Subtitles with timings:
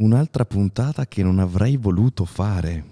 [0.00, 2.84] un'altra puntata che non avrei voluto fare.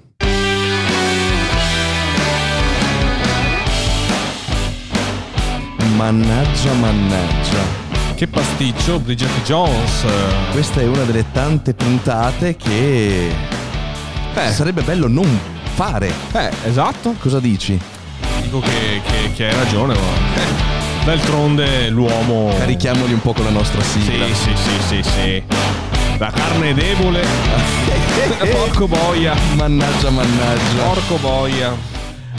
[5.97, 7.87] Mannaggia, mannaggia.
[8.15, 10.05] Che pasticcio, Bridget Jones.
[10.53, 13.29] Questa è una delle tante puntate che
[14.35, 14.51] Eh.
[14.53, 15.39] sarebbe bello non
[15.75, 16.13] fare.
[16.33, 17.15] Eh, esatto.
[17.19, 17.79] Cosa dici?
[18.43, 20.01] Dico che, che- che hai ragione, ma...
[20.43, 22.53] eh, D'altronde l'uomo...
[22.59, 24.27] Carichiamoli un po' con la nostra Sì, sigla.
[24.27, 25.43] sì, sì, sì, sì.
[26.19, 27.23] La carne è debole.
[28.51, 29.35] Porco boia.
[29.57, 30.83] Mannaggia, mannaggia.
[30.83, 31.77] Porco boia.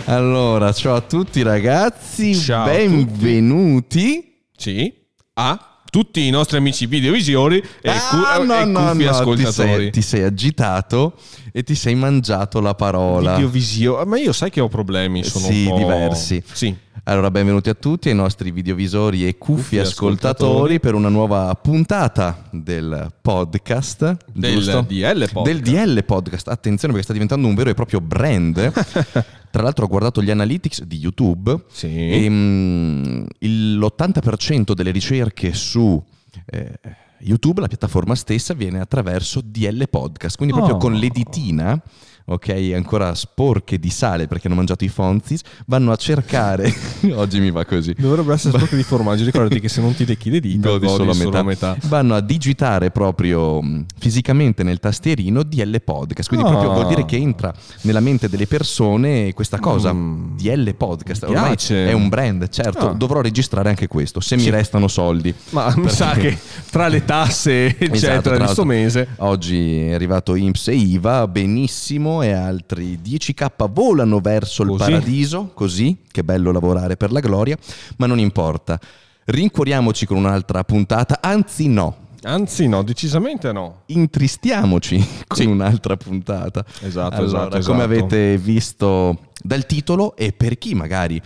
[0.05, 4.41] Allora, ciao a tutti ragazzi, Ciao a benvenuti.
[4.55, 4.93] Sì.
[5.35, 9.52] A tutti i nostri amici videovisori e, cu- Ah, no, e no, no, ti ascoltatori.
[9.52, 11.16] sei, ti sei agitato
[11.52, 13.35] e ti sei mangiato la parola.
[13.35, 14.03] Videovisio...
[14.05, 16.43] Ma io sai che ho problemi, sono Sì, diversi.
[16.52, 16.75] Sì.
[17.03, 20.80] Allora, benvenuti a tutti ai nostri videovisori e cuffi, ascoltatori, ascoltatori.
[20.80, 24.17] per una nuova puntata del podcast.
[24.31, 24.81] Del giusto?
[24.88, 25.41] DL podcast.
[25.44, 26.48] Del DL podcast.
[26.49, 28.72] Attenzione perché sta diventando un vero e proprio brand.
[29.50, 31.88] Tra l'altro ho guardato gli analytics di YouTube Sì.
[31.88, 36.02] e il- l'80% delle ricerche su
[36.45, 36.80] eh,
[37.22, 40.80] YouTube, la piattaforma stessa, viene attraverso DL Podcast, quindi proprio Oh.
[40.80, 41.81] con l'editina,
[42.30, 46.73] ok, ancora sporche di sale perché hanno mangiato i fonzis, vanno a cercare,
[47.16, 49.23] oggi mi va così, Dovrebbero essere sporchi di formaggio.
[49.25, 51.75] Ricordati che se non ti lecchi le dita, Godi godi solo a metà.
[51.85, 56.27] vanno a digitare proprio mh, fisicamente nel tastierino DL Podcast.
[56.30, 56.50] Quindi Ah.
[56.52, 60.38] proprio vuol dire che entra nella mente delle persone questa cosa, Mm.
[60.38, 61.25] DL Podcast.
[61.25, 61.88] Mi Ormai piace.
[61.89, 62.94] è un brand, certo, Ah.
[62.94, 65.33] dovrò registrare anche questo, se mi restano soldi.
[65.50, 66.38] Ma mi sa che
[66.69, 69.07] tra le tasse, eccetera, Esatto, tra di l'altro, sto mese.
[69.17, 74.80] Oggi è arrivato IMSS e IVA, benissimo, e altri 10k volano verso il Così?
[74.92, 77.58] paradiso, così, che bello lavorare per la gloria,
[77.98, 78.80] ma non importa.
[79.25, 83.84] Rincuoriamoci con un'altra puntata, anzi no, Anzi, no, decisamente no.
[83.86, 84.97] intristiamoci
[85.28, 85.45] con Sì.
[85.45, 86.66] un'altra puntata.
[86.81, 88.03] Esatto, Allora, esatto, come esatto.
[88.06, 91.22] avete visto dal titolo e per chi magari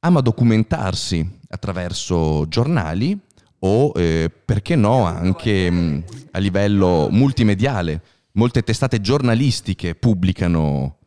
[0.00, 3.16] ama documentarsi attraverso giornali
[3.60, 8.00] o eh, perché no anche mh, a livello multimediale,
[8.36, 10.98] molte testate giornalistiche pubblicano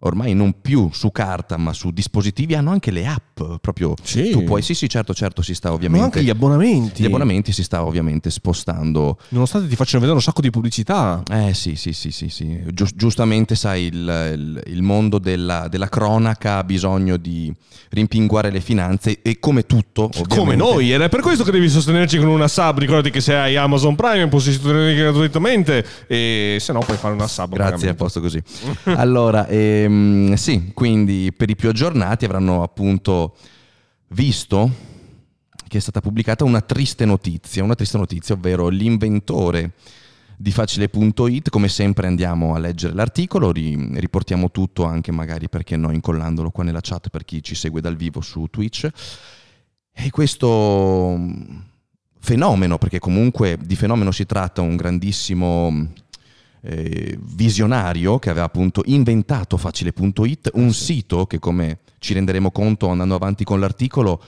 [0.00, 3.29] ormai non più su carta ma su dispositivi hanno anche le app
[3.60, 4.30] proprio Sì.
[4.30, 7.02] tu puoi sì sì certo certo si sta Ma ovviamente anche gli abbonamenti.
[7.02, 11.22] gli abbonamenti si sta ovviamente spostando Nonostante ti facciano vedere un sacco di pubblicità.
[11.30, 12.60] eh sì, sì, sì, sì, sì.
[12.72, 13.94] Gius- giustamente sai, il,
[14.34, 17.52] il- il mondo della, della cronaca ha bisogno di
[17.90, 20.36] rimpinguare le finanze e come tutto, ovviamente.
[20.36, 22.78] Come noi, ed è per questo che devi sostenerci con una sub.
[22.78, 27.26] Ricordati che se hai Amazon Prime puoi sostenerci gratuitamente e se no puoi fare una
[27.26, 27.54] sub.
[27.54, 28.40] Grazie, a posto così.
[28.84, 33.29] allora, ehm, sì, quindi per i più aggiornati avranno appunto
[34.08, 34.70] visto
[35.70, 39.72] che è stata pubblicata una triste notizia, una triste notizia, ovvero l'inventore
[40.36, 45.92] di facile.it, come sempre andiamo a leggere l'articolo, ri- riportiamo tutto anche magari perché no
[45.92, 48.88] incollandolo qua nella chat per chi ci segue dal vivo su Twitch.
[49.92, 51.58] E questo mm,
[52.18, 55.84] fenomeno, perché comunque di fenomeno si tratta, un grandissimo mm,
[56.62, 63.14] eh, visionario che aveva appunto inventato facile.it, un sito che come ci renderemo conto andando
[63.14, 64.20] avanti con l'articolo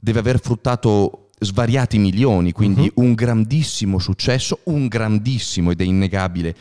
[0.00, 6.54] deve aver fruttato svariati milioni, quindi un grandissimo successo, un grandissimo ed è innegabile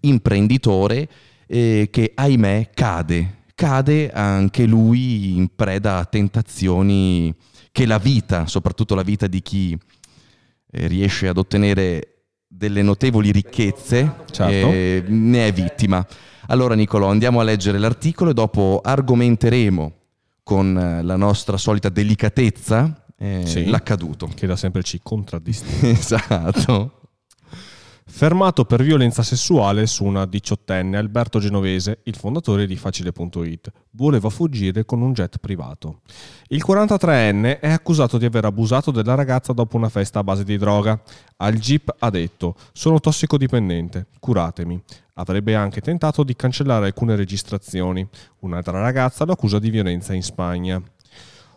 [0.00, 1.08] imprenditore
[1.46, 7.34] eh, che ahimè cade, cade anche lui in preda a tentazioni
[7.70, 9.78] che la vita, soprattutto la vita di chi
[10.70, 14.70] eh, riesce ad ottenere delle notevoli ricchezze, Certo.
[14.70, 16.06] eh, ne è vittima.
[16.48, 19.92] Allora Nicolò, andiamo a leggere l'articolo e dopo argomenteremo
[20.42, 23.66] con eh, la nostra solita delicatezza eh, Sì.
[23.66, 24.28] l'accaduto.
[24.34, 25.90] Che da sempre ci contraddistingue.
[25.98, 27.01] esatto.
[28.14, 34.84] Fermato per violenza sessuale su una diciottenne, Alberto Genovese, il fondatore di Facile.it, voleva fuggire
[34.84, 36.02] con un jet privato.
[36.48, 40.58] Il 43enne è accusato di aver abusato della ragazza dopo una festa a base di
[40.58, 41.00] droga.
[41.38, 44.80] Al GIP ha detto: Sono tossicodipendente, curatemi.
[45.14, 48.06] Avrebbe anche tentato di cancellare alcune registrazioni.
[48.40, 50.80] Un'altra ragazza lo accusa di violenza in Spagna.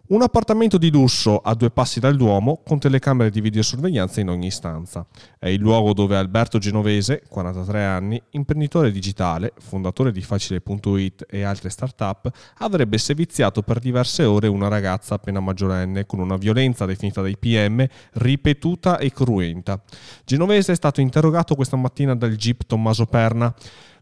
[0.07, 4.52] Un appartamento di lusso a due passi dal Duomo con telecamere di videosorveglianza in ogni
[4.52, 5.04] stanza.
[5.40, 11.72] È il luogo dove Alberto Genovese, 43 anni, imprenditore digitale, fondatore di Facile.it e altre
[11.72, 12.30] start-up,
[12.60, 17.84] avrebbe seviziato per diverse ore una ragazza appena maggiorenne con una violenza definita dai PM
[18.13, 19.81] ripetuta e cruenta.
[20.24, 23.51] Genovese è stato interrogato questa mattina dal GIP Tommaso Perna.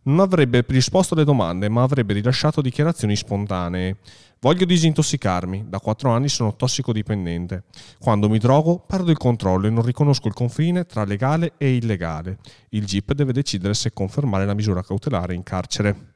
[0.06, 3.98] Non avrebbe risposto alle domande, ma avrebbe rilasciato dichiarazioni spontanee.
[4.42, 7.64] Voglio disintossicarmi, da quattro anni sono tossicodipendente.
[8.00, 12.40] Quando mi drogo perdo il controllo e non riconosco il confine tra legale e illegale.
[12.70, 16.16] Il GIP deve decidere se confermare la misura cautelare in carcere.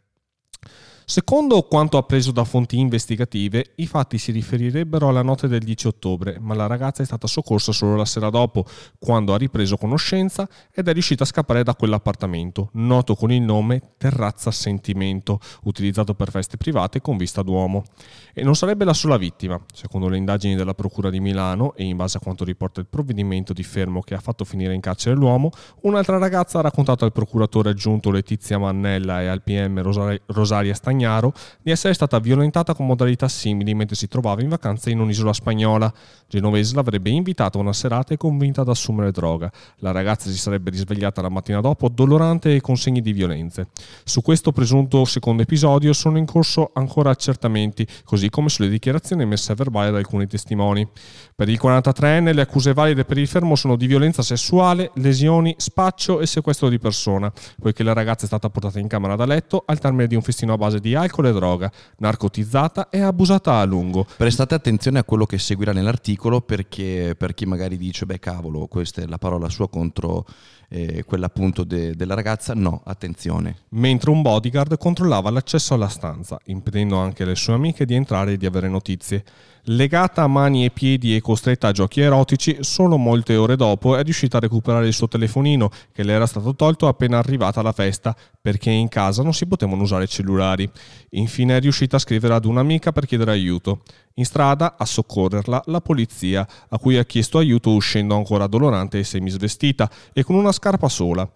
[1.10, 6.38] Secondo quanto appreso da fonti investigative, i fatti si riferirebbero alla notte del 10 ottobre,
[6.38, 8.66] ma la ragazza è stata soccorsa solo la sera dopo,
[9.00, 13.94] quando ha ripreso conoscenza ed è riuscita a scappare da quell'appartamento, noto con il nome
[13.96, 17.86] Terrazza Sentimento, utilizzato per feste private con vista d'uomo.
[18.34, 19.58] E non sarebbe la sola vittima.
[19.74, 23.54] Secondo le indagini della Procura di Milano e in base a quanto riporta il provvedimento
[23.54, 25.52] di fermo che ha fatto finire in carcere l'uomo,
[25.84, 31.34] un'altra ragazza ha raccontato al procuratore aggiunto Letizia Mannella e al PM Rosaria Stagnini Spagnaro
[31.62, 35.94] di essere stata violentata con modalità simili mentre si trovava in vacanza in un'isola spagnola.
[36.28, 39.52] Genovese l'avrebbe invitata a una serata e convinta ad assumere droga.
[39.78, 43.68] La ragazza si sarebbe risvegliata la mattina dopo dolorante e con segni di violenze.
[44.04, 49.52] Su questo presunto secondo episodio sono in corso ancora accertamenti, così come sulle dichiarazioni messe
[49.52, 50.88] a verbale da alcuni testimoni.
[51.36, 56.20] Per il 43enne le accuse valide per il fermo sono di violenza sessuale, lesioni, spaccio
[56.20, 59.80] e sequestro di persona, poiché la ragazza è stata portata in camera da letto al
[59.80, 64.06] termine di un festino a base di alcol e droga, narcotizzata e abusata a lungo.
[64.18, 69.02] Prestate attenzione a quello che seguirà nell'articolo perché per chi magari dice, beh cavolo, questa
[69.02, 70.26] è la parola sua contro
[70.70, 73.56] eh, quella appunto de- della ragazza, no, attenzione.
[73.70, 78.38] Mentre un bodyguard controllava l'accesso alla stanza, impedendo anche alle sue amiche di entrare e
[78.38, 79.24] di avere notizie.
[79.70, 84.04] Legata a mani e piedi e costretta a giochi erotici, solo molte ore dopo è
[84.04, 88.16] riuscita a recuperare il suo telefonino che le era stato tolto appena arrivata alla festa
[88.42, 90.70] perché in casa non si potevano usare cellulari.
[91.12, 93.82] Infine è riuscita a scrivere ad un'amica per chiedere aiuto.
[94.20, 99.04] In strada, a soccorrerla, la polizia, a cui ha chiesto aiuto uscendo ancora dolorante e
[99.04, 101.30] semisvestita e con una scarpa sola.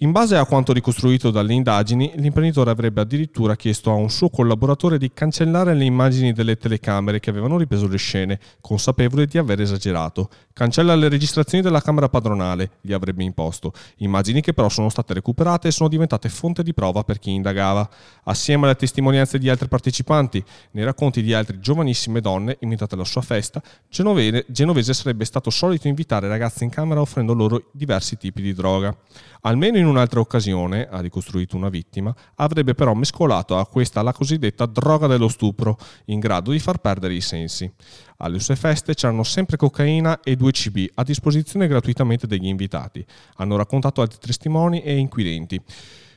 [0.00, 4.98] In base a quanto ricostruito dalle indagini, l'imprenditore avrebbe addirittura chiesto a un suo collaboratore
[4.98, 10.28] di cancellare le immagini delle telecamere che avevano ripreso le scene, consapevole di aver esagerato.
[10.52, 15.68] Cancella le registrazioni della camera padronale, gli avrebbe imposto, immagini che però sono state recuperate
[15.68, 17.88] e sono diventate fonte di prova per chi indagava.
[18.24, 23.22] Assieme alle testimonianze di altri partecipanti, nei racconti di altre giovanissime donne imitate alla sua
[23.22, 28.52] festa, Genovese, Genovese sarebbe stato solito invitare ragazze in camera offrendo loro diversi tipi di
[28.52, 28.94] droga.
[29.42, 34.66] Almeno in un'altra occasione, ha ricostruito una vittima, avrebbe però mescolato a questa la cosiddetta
[34.66, 37.70] droga dello stupro, in grado di far perdere i sensi.
[38.18, 43.04] Alle sue feste c'erano sempre cocaina e 2 CB a disposizione gratuitamente degli invitati,
[43.36, 45.62] hanno raccontato altri testimoni e inquirenti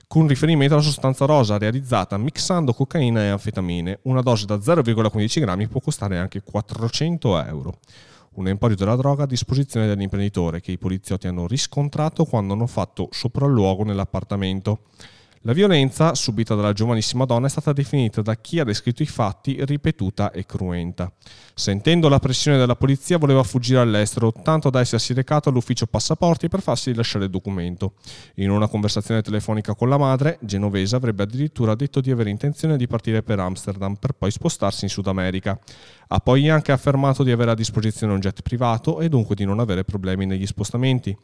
[0.08, 4.00] con riferimento alla sostanza rosa realizzata mixando cocaina e anfetamine.
[4.04, 7.78] Una dose da 0,15 grammi può costare anche 400 euro
[8.34, 13.10] un emporio della droga a disposizione dell'imprenditore che i poliziotti hanno riscontrato quando hanno fatto
[13.12, 14.82] sopralluogo nell'appartamento.
[15.44, 19.64] La violenza subita dalla giovanissima donna è stata definita da chi ha descritto i fatti
[19.64, 21.10] ripetuta e cruenta.
[21.54, 26.62] Sentendo la pressione della polizia voleva fuggire all'estero, tanto da essersi recato all'ufficio passaporti per
[26.62, 27.94] farsi rilasciare il documento.
[28.36, 32.88] In una conversazione telefonica con la madre, Genovese avrebbe addirittura detto di avere intenzione di
[32.88, 35.58] partire per Amsterdam per poi spostarsi in Sud America.
[36.10, 39.62] Ha poi anche affermato di avere a disposizione un jet privato e dunque di non
[39.62, 41.18] avere problemi negli spostamenti.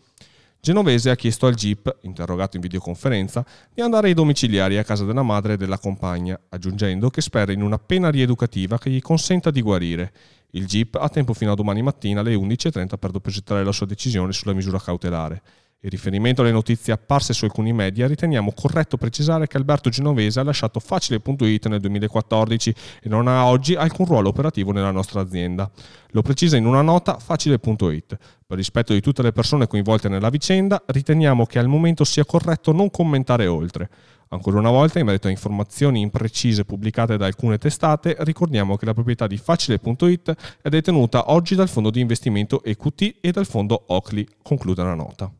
[0.59, 5.21] Genovese ha chiesto al GIP, interrogato in videoconferenza, di andare ai domiciliari a casa della
[5.21, 9.61] madre e della compagna, aggiungendo che spera in una pena rieducativa che gli consenta di
[9.61, 10.11] guarire.
[10.51, 14.31] Il GIP ha tempo fino a domani mattina alle 11.30 per depositare la sua decisione
[14.31, 15.41] sulla misura cautelare.
[15.85, 20.43] In riferimento alle notizie apparse su alcuni media, riteniamo corretto precisare che Alberto Genovese ha
[20.43, 25.69] lasciato Facile.it nel 2014 e non ha oggi alcun ruolo operativo nella nostra azienda.
[26.09, 28.17] Lo precisa in una nota Facile.it.
[28.47, 32.71] Per rispetto di tutte le persone coinvolte nella vicenda, riteniamo che al momento sia corretto
[32.71, 33.87] non commentare oltre.
[34.29, 38.93] Ancora una volta, in merito a informazioni imprecise pubblicate da alcune testate, ricordiamo che la
[38.95, 44.25] proprietà di Facile.it è detenuta oggi dal fondo di investimento EQT e dal fondo Oakley,
[44.41, 45.31] conclude la nota.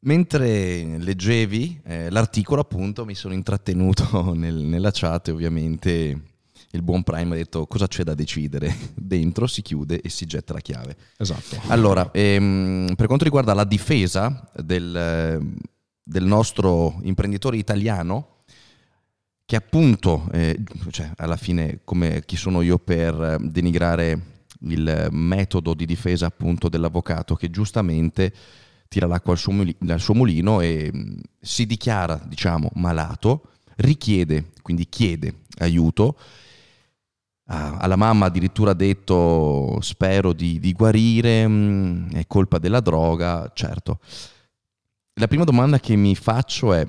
[0.00, 6.22] Mentre leggevi eh, l'articolo, appunto, mi sono intrattenuto nel, nella chat e ovviamente
[6.72, 8.74] il buon Prime ha detto cosa c'è da decidere.
[8.94, 10.96] Dentro si chiude e si getta la chiave.
[11.16, 11.60] Esatto.
[11.66, 15.56] Allora, ehm, per quanto riguarda la difesa del,
[16.02, 18.36] del nostro imprenditore italiano,
[19.44, 25.86] che appunto, eh, cioè, alla fine, come chi sono io per denigrare il metodo di
[25.86, 28.32] difesa appunto dell'avvocato che giustamente
[28.88, 29.52] tira l'acqua al suo,
[29.86, 36.16] al suo mulino e mm, si dichiara, diciamo, malato, richiede, quindi chiede aiuto.
[37.50, 44.00] alla mamma addirittura ha detto spero di, di guarire, mm, è colpa della droga, certo.
[45.14, 46.86] la prima domanda che mi faccio è,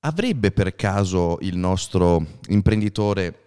[0.00, 3.38] avrebbe per caso il nostro imprenditore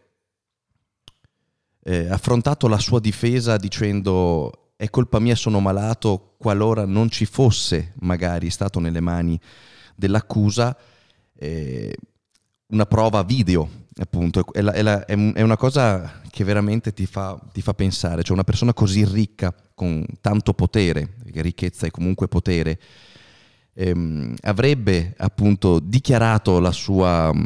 [1.84, 7.94] eh, affrontato la sua difesa dicendo è colpa mia, sono malato, qualora non ci fosse
[8.00, 9.40] magari stato nelle mani
[9.96, 10.78] dell'accusa
[11.38, 11.96] eh,
[12.68, 17.40] una prova video, appunto, è, la, è, la, è, una cosa che veramente ti fa,
[17.54, 22.80] ti fa, pensare, cioè una persona così ricca, con tanto potere, ricchezza è comunque potere,
[23.74, 27.44] ehm, avrebbe appunto dichiarato la sua mm,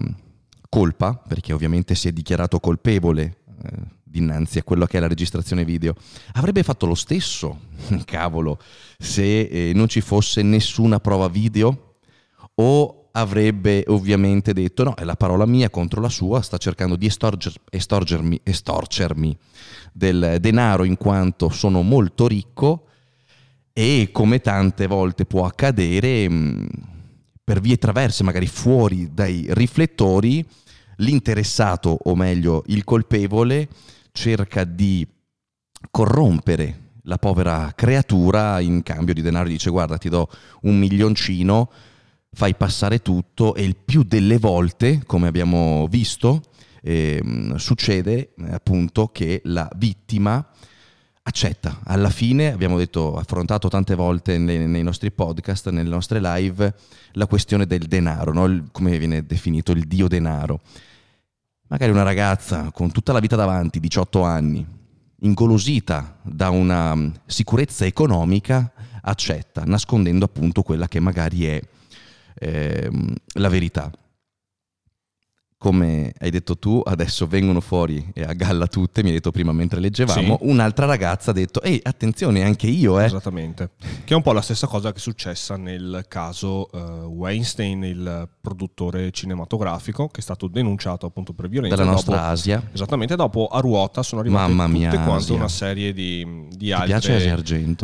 [0.70, 5.64] colpa, perché ovviamente si è dichiarato colpevole eh, dinanzi a quello che è la registrazione
[5.64, 5.94] video,
[6.34, 7.60] avrebbe fatto lo stesso,
[8.06, 8.60] cavolo,
[8.98, 11.96] se eh, non ci fosse nessuna prova video
[12.56, 17.06] o avrebbe ovviamente detto no, è la parola mia contro la sua, sta cercando di
[17.06, 19.38] estorger, estorgermi, estorcermi
[19.92, 22.86] del denaro in quanto sono molto ricco
[23.74, 26.66] e come tante volte può accadere mm,
[27.44, 30.46] per vie traverse, magari fuori dai riflettori,
[30.98, 33.68] l'interessato o meglio il colpevole
[34.20, 35.08] cerca di
[35.90, 40.30] corrompere la povera creatura in cambio di denaro dice guarda ti do
[40.64, 41.72] un milioncino
[42.30, 46.42] fai passare tutto e il più delle volte come abbiamo visto
[46.82, 47.24] eh,
[47.56, 50.46] succede appunto che la vittima
[51.22, 51.82] accetta.
[51.84, 56.74] Alla fine abbiamo detto, affrontato tante volte nei, nei, nostri podcast, nelle nostre live,
[57.12, 58.46] la questione del denaro, no?
[58.46, 60.62] il, come viene definito il dio denaro.
[61.72, 64.66] Magari una ragazza con tutta la vita davanti, 18 anni,
[65.20, 68.72] ingolosita da una mm, sicurezza economica,
[69.04, 71.62] accetta, nascondendo appunto quella che magari è
[72.40, 72.92] eh,
[73.34, 73.92] la verità
[75.60, 79.52] come hai detto tu, adesso vengono fuori e a galla tutte, mi hai detto prima
[79.52, 80.48] mentre leggevamo, sì.
[80.48, 83.04] un'altra ragazza ha detto, ehi attenzione anche io eh.
[83.04, 83.72] Esattamente,
[84.06, 88.30] che è un po' la stessa cosa che è successa nel caso uh, Weinstein, il
[88.40, 91.76] produttore cinematografico, che è stato denunciato appunto per violenza.
[91.76, 92.70] Dalla nostra dopo, Asia.
[92.72, 97.38] Esattamente, dopo a ruota sono arrivate Mamma tutte quante una serie di, di altre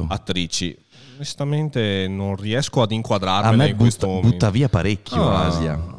[0.08, 0.78] attrici
[1.16, 3.54] onestamente non riesco ad inquadrarmi.
[3.54, 5.95] A me butta, butta, via parecchio ah, Asia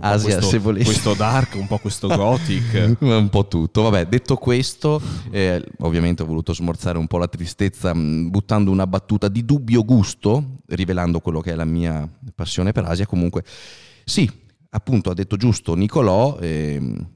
[0.00, 0.84] Asia, questo, se volessi.
[0.84, 2.96] Questo dark, un po' questo gothic.
[3.00, 3.82] un po' tutto.
[3.82, 5.00] Vabbè, detto questo,
[5.30, 9.84] eh, ovviamente ho voluto smorzare un po' la tristezza mm, buttando una battuta di dubbio
[9.84, 13.06] gusto, rivelando quello che è la mia passione per Asia.
[13.06, 13.44] Comunque,
[14.04, 14.30] sì,
[14.70, 16.38] appunto ha detto giusto Nicolò.
[16.38, 17.06] Eh,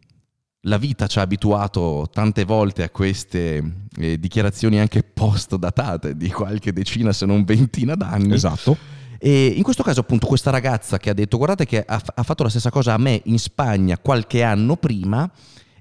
[0.66, 6.72] la vita ci ha abituato tante volte a queste eh, dichiarazioni anche post-datate di qualche
[6.72, 8.34] decina se non ventina d'anni.
[8.34, 12.22] Esatto e in questo caso appunto questa ragazza che ha detto guardate che ha, ha
[12.22, 15.30] fatto la stessa cosa a me in Spagna qualche anno prima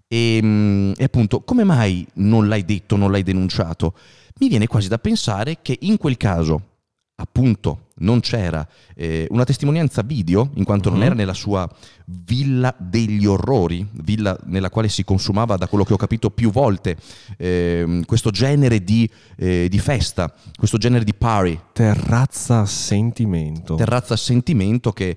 [0.08, 3.94] e, mm, e appunto come mai non l'hai detto, non l'hai denunciato?
[4.40, 6.75] Mi viene quasi da pensare che in quel caso
[7.18, 10.96] appunto non c'era eh, una testimonianza video, in quanto uh-huh.
[10.96, 11.12] non mhm.
[11.12, 11.70] era nella sua
[12.06, 16.98] villa degli orrori, villa nella quale si consumava, da quello che ho capito più volte,
[17.38, 21.60] eh, questo genere di, eh, di, festa, questo genere di party.
[21.72, 23.76] Terrazza sentimento.
[23.76, 25.16] Terrazza sentimento che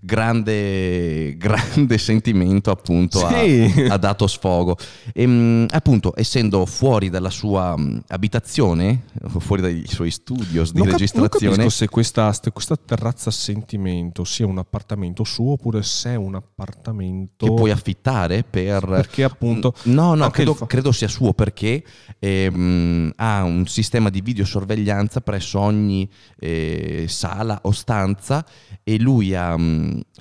[0.00, 3.86] grande, grande sentimento appunto sì.
[3.88, 4.76] ha, ha, dato sfogo.
[5.12, 7.76] E, ehm, appunto, essendo fuori dalla sua
[8.08, 9.04] abitazione,
[9.38, 11.46] fuori dai suoi studios di non registrazione...
[11.46, 16.34] Non capisco se questa, questa terrazza sentimento sia un appartamento suo oppure se è un
[16.34, 17.46] appartamento...
[17.46, 18.84] Che puoi affittare per...
[18.86, 19.74] Perché appunto...
[19.84, 20.66] No, no, credo, fa...
[20.66, 21.84] credo, sia suo perché
[22.18, 28.44] ehm, ha un sistema di videosorveglianza presso ogni eh, sala o stanza
[28.82, 29.56] e lui ha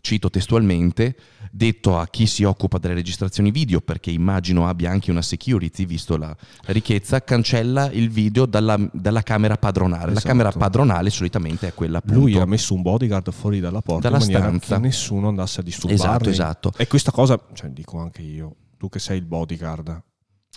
[0.02, 1.16] cito testualmente,
[1.52, 6.18] detto a chi si occupa delle registrazioni video, perché immagino abbia anche una security, visto
[6.18, 6.36] la,
[6.66, 10.12] ricchezza, cancella il video dalla, dalla camera padronale.
[10.12, 10.28] Esatto.
[10.28, 12.20] La camera padronale solitamente è quella appunto...
[12.20, 14.76] Lui ha messo un bodyguard fuori dalla porta dalla in stanza.
[14.76, 16.30] che nessuno andasse a disturbarli.
[16.30, 16.74] Esatto, esatto.
[16.78, 20.04] E questa cosa, cioè dico anche io, tu che sei il bodyguard.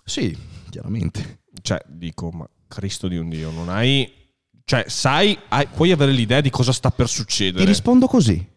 [0.04, 0.36] Sì,
[0.70, 1.40] chiaramente.
[1.60, 4.20] Cioè, dico, ma Cristo di un Dio, non hai...
[4.64, 7.64] Cioè, sai, hai, puoi avere l'idea di cosa sta per succedere.
[7.64, 8.51] Ti rispondo così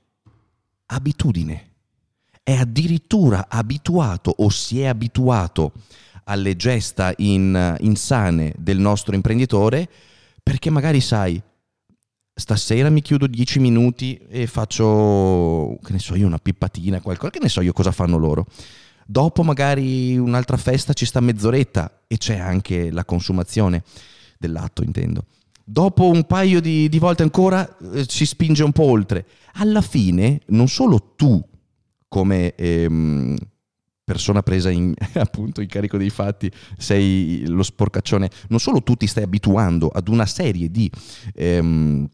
[0.88, 1.72] abitudine.
[2.44, 5.72] È addirittura abituato o si è abituato
[6.26, 9.90] alle gesta in, insane del nostro imprenditore
[10.42, 11.42] perché magari sai,
[12.34, 17.40] stasera mi chiudo dieci minuti e faccio, che ne so io, una pippatina, qualcosa, che
[17.40, 18.46] ne so io cosa fanno loro.
[19.08, 23.84] Dopo magari un'altra festa ci sta mezz'oretta e c'è anche la consumazione
[24.38, 25.26] dell'atto, intendo.
[25.68, 29.26] Dopo un paio di, di volte ancora eh, si spinge un po' oltre.
[29.54, 31.44] Alla fine, non solo tu,
[32.08, 33.36] come ehm,
[34.04, 39.08] persona presa in, appunto in carico dei fatti, sei lo sporcaccione, non solo tu ti
[39.08, 40.90] stai abituando ad una serie di
[41.34, 42.08] ehm,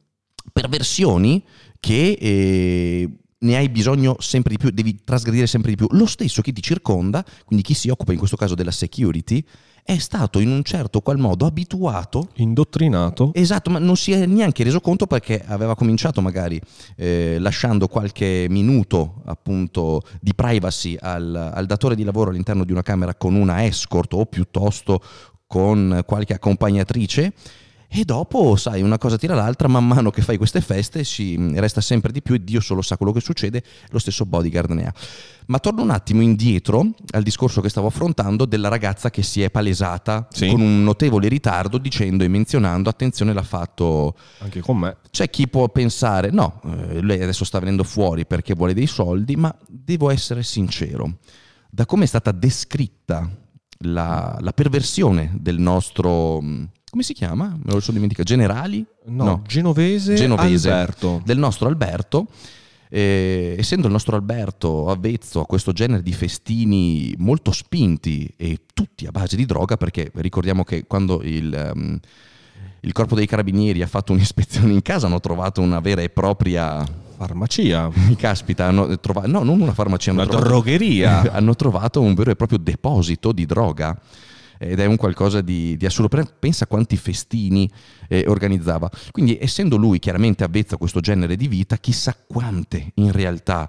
[0.54, 1.44] perversioni
[1.78, 5.88] che eh, ne hai bisogno sempre di più, devi trasgredire sempre di più.
[5.92, 9.44] Lo stesso chi ti circonda, quindi chi si occupa in questo caso della security,
[9.84, 12.30] è stato in un certo qual modo abituato.
[12.36, 13.32] Indottrinato.
[13.34, 16.60] Esatto, ma non si è neanche reso conto perché aveva cominciato magari
[16.96, 22.84] eh, lasciando qualche minuto appunto di privacy al, al datore di lavoro all'interno di una
[22.84, 25.02] camera con una escort o piuttosto
[25.48, 27.34] con qualche accompagnatrice
[27.94, 31.82] e dopo, sai, una cosa tira l'altra, man mano che fai queste feste si resta
[31.82, 34.94] sempre di più e Dio solo sa quello che succede, lo stesso bodyguard ne ha.
[35.48, 39.52] Ma torno un attimo indietro al discorso che stavo affrontando della ragazza che si è
[39.52, 40.48] palesata Sì.
[40.48, 44.16] con un notevole ritardo dicendo e menzionando, attenzione l'ha fatto...
[44.38, 44.96] Anche con me.
[45.10, 49.36] C'è chi può pensare, no, eh, lei adesso sta venendo fuori perché vuole dei soldi,
[49.36, 51.18] ma devo essere sincero,
[51.70, 53.30] da come è stata descritta
[53.80, 56.42] la, la perversione del nostro...
[56.92, 57.58] come si chiama?
[57.58, 58.28] Me lo sono dimenticato.
[58.28, 58.86] Generali?
[59.06, 60.70] No, Genovese, Genovese.
[60.70, 61.22] Alberto.
[61.24, 62.28] Del nostro Alberto.
[62.90, 69.06] eh, essendo il nostro Alberto avvezzo a questo genere di festini molto spinti e tutti
[69.06, 72.00] a base di droga, perché ricordiamo che quando il, ehm,
[72.82, 76.86] il corpo dei carabinieri ha fatto un'ispezione in casa hanno trovato una vera e propria
[77.16, 77.90] Farmacia.
[78.18, 81.32] caspita, hanno trovato, no, non una farmacia, hanno Una trovato, drogheria.
[81.32, 83.98] hanno trovato un vero e proprio deposito di droga
[84.62, 86.24] ed è un qualcosa di, di assurdo.
[86.40, 87.70] Pensa quanti festini
[88.08, 88.90] eh, organizzava.
[89.10, 93.68] Quindi, essendo lui chiaramente avvezzo a questo genere di vita, chissà quante in realtà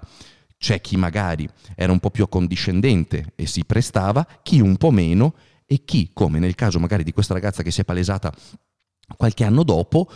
[0.57, 5.33] c'è chi magari era un po' più accondiscendente e si prestava, chi un po' meno
[5.65, 8.31] e chi, come nel caso magari di questa ragazza che si è palesata
[9.17, 10.09] qualche anno dopo,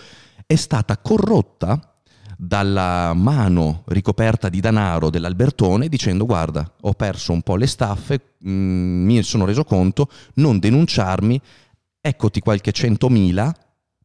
[0.46, 1.97] è stata corrotta
[2.40, 9.06] dalla mano ricoperta di denaro dell'Albertone dicendo guarda ho perso un po' le staffe, mm,
[9.06, 11.42] mi sono reso conto, non denunciarmi,
[12.00, 13.54] eccoti qualche centomila,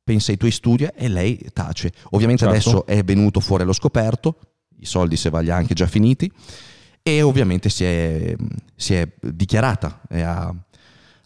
[0.03, 1.93] pensa ai tuoi studi e lei tace.
[2.11, 2.55] Ovviamente Certo.
[2.55, 4.37] adesso è venuto fuori allo scoperto,
[4.79, 6.33] i soldi se va li ha anche già finiti
[7.03, 8.35] e ovviamente si è,
[8.75, 10.55] si è dichiarata e ha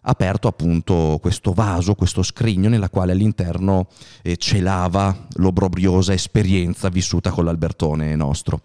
[0.09, 3.87] aperto appunto questo vaso, questo scrigno nella quale all'interno
[4.23, 8.61] eh, celava l'obbrobriosa esperienza vissuta con l'Albertone nostro.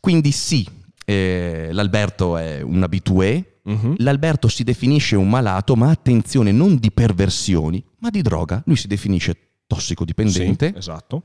[0.00, 0.66] Quindi sì,
[1.04, 3.94] eh, l'Alberto è un abitué, Mhm.
[3.98, 8.60] l'Alberto si definisce un malato, ma attenzione, non di perversioni, ma di droga.
[8.66, 9.36] Lui si definisce
[9.68, 11.22] tossicodipendente, Sì, esatto.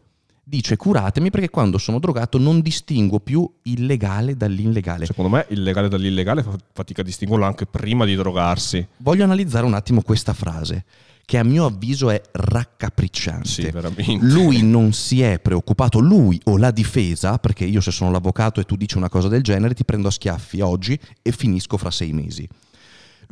[0.49, 5.05] Dice curatemi perché quando sono drogato non distingo più il legale dall'illegale.
[5.05, 8.85] Secondo me il legale dall'illegale fa fatica a distinguerlo anche prima di drogarsi.
[8.97, 10.85] Voglio analizzare un attimo questa frase,
[11.25, 13.47] che a mio avviso è raccapricciante.
[13.47, 14.25] Sì, veramente.
[14.25, 18.63] Lui non si è preoccupato, lui o la difesa, perché io se sono l'avvocato e
[18.63, 22.13] tu dici una cosa del genere ti prendo a schiaffi oggi e finisco fra sei
[22.13, 22.47] mesi.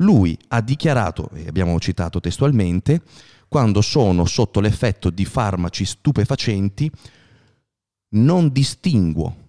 [0.00, 3.00] Lui ha dichiarato, e abbiamo citato testualmente,
[3.48, 6.90] quando sono sotto l'effetto di farmaci stupefacenti
[8.10, 9.44] non distinguo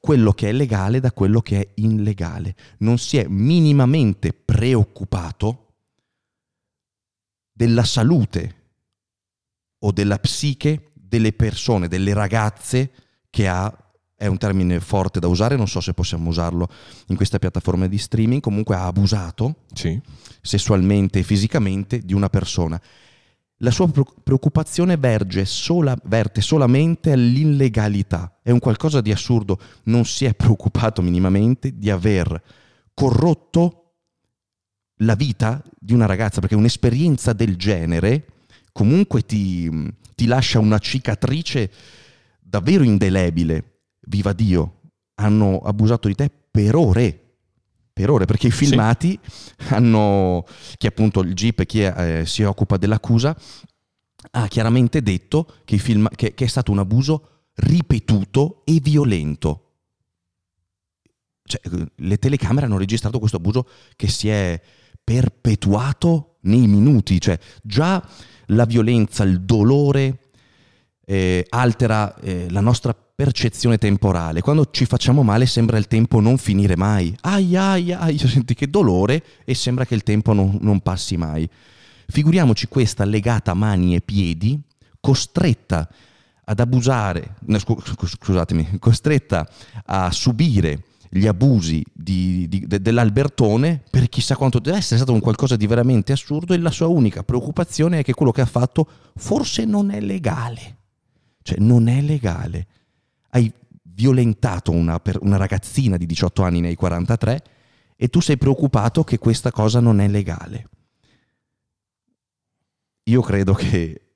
[0.00, 2.54] quello che è legale da quello che è illegale.
[2.78, 5.74] Non si è minimamente preoccupato
[7.52, 8.54] della salute
[9.80, 12.92] o della psiche delle persone, delle ragazze
[13.30, 13.72] che ha,
[14.14, 16.68] è un termine forte da usare, non so se possiamo usarlo
[17.08, 20.00] in questa piattaforma di streaming, comunque ha abusato Sì.
[20.40, 22.80] sessualmente e fisicamente di una persona.
[23.60, 24.98] La sua pre- preoccupazione
[25.44, 28.38] sola- verte solamente all'illegalità.
[28.42, 29.58] È un qualcosa di assurdo.
[29.84, 32.42] Non si è preoccupato minimamente di aver
[32.92, 33.94] corrotto
[35.00, 38.26] la vita di una ragazza, perché un'esperienza del genere
[38.72, 39.70] comunque ti,
[40.14, 41.70] ti lascia una cicatrice
[42.38, 43.80] davvero indelebile.
[44.08, 44.80] Viva Dio,
[45.14, 47.25] hanno abusato di te per ore.
[47.96, 48.66] Per ore, perché i Sì.
[48.66, 49.18] filmati
[49.70, 50.44] hanno,
[50.76, 53.34] chi appunto il GIP, chi è, eh, si occupa dell'accusa,
[54.32, 59.62] ha chiaramente detto che, i film- che- che è stato un abuso ripetuto e violento.
[61.42, 61.60] Cioè,
[61.94, 64.60] le telecamere hanno registrato questo abuso che si è
[65.02, 68.06] perpetuato nei minuti, cioè già
[68.48, 70.18] la violenza, il dolore
[71.06, 74.42] eh, altera eh, la nostra percezione temporale.
[74.42, 77.16] Quando ci facciamo male sembra il tempo non finire mai.
[77.22, 81.48] Ai ai ai, senti che dolore e sembra che il tempo non, non passi mai.
[82.08, 84.60] Figuriamoci questa legata a mani e piedi,
[85.00, 85.88] costretta
[86.44, 89.48] ad abusare, no, scu- scu- scusatemi, costretta
[89.86, 95.20] a subire gli abusi di- di- de- dell'Albertone per chissà quanto deve essere stato un
[95.20, 98.86] qualcosa di veramente assurdo e la sua unica preoccupazione è che quello che ha fatto
[99.16, 100.76] forse non è legale.
[101.42, 102.66] Cioè non è legale.
[103.30, 107.42] Hai violentato una, una ragazzina di 18 anni nei 43
[107.96, 110.68] e tu sei preoccupato che questa cosa non è legale.
[113.04, 114.06] Io credo che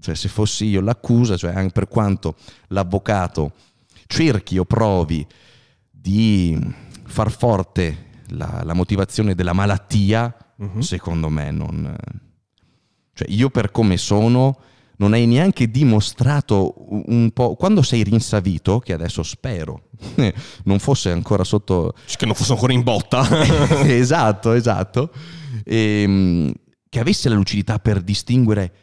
[0.00, 2.36] cioè se fossi io l'accusa, cioè anche per quanto
[2.68, 3.52] l'avvocato
[4.06, 5.26] cerchi o provi
[5.90, 6.58] di
[7.04, 10.80] far forte la, la motivazione della malattia, uh-huh.
[10.80, 11.96] secondo me non...
[13.12, 14.58] Cioè io per come sono
[15.00, 16.74] non hai neanche dimostrato
[17.06, 17.56] un po'...
[17.56, 19.88] Quando sei rinsavito, che adesso spero
[20.64, 21.94] non fosse ancora sotto...
[22.04, 23.26] Che non fosse ancora in botta.
[23.88, 25.10] esatto, esatto.
[25.64, 26.52] E, ehm,
[26.88, 28.74] che avesse la lucidità per distinguere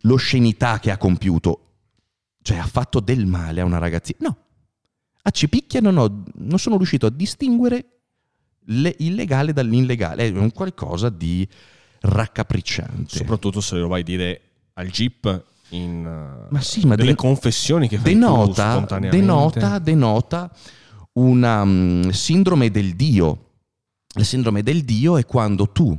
[0.00, 1.60] l'oscenità che ha compiuto.
[2.42, 4.18] Cioè ha fatto del male a una ragazzina.
[4.22, 4.36] No.
[5.22, 8.00] A Cipicchia non, ho, non sono riuscito a distinguere
[8.66, 10.26] il legale dall'illegale.
[10.26, 11.48] È un qualcosa di
[12.00, 13.18] raccapricciante.
[13.18, 14.40] Soprattutto se lo vai a dire
[14.78, 20.56] al GIP in ma sì, ma delle den- confessioni che fai denota, denota, denota
[21.14, 23.42] una um, sindrome del Dio.
[24.14, 25.98] La sindrome del Dio è quando tu,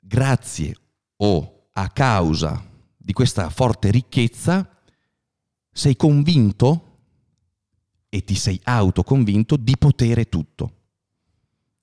[0.00, 0.76] grazie
[1.16, 2.62] o a causa
[2.96, 4.68] di questa forte ricchezza,
[5.70, 6.98] sei convinto
[8.08, 10.72] e ti sei autoconvinto di potere tutto.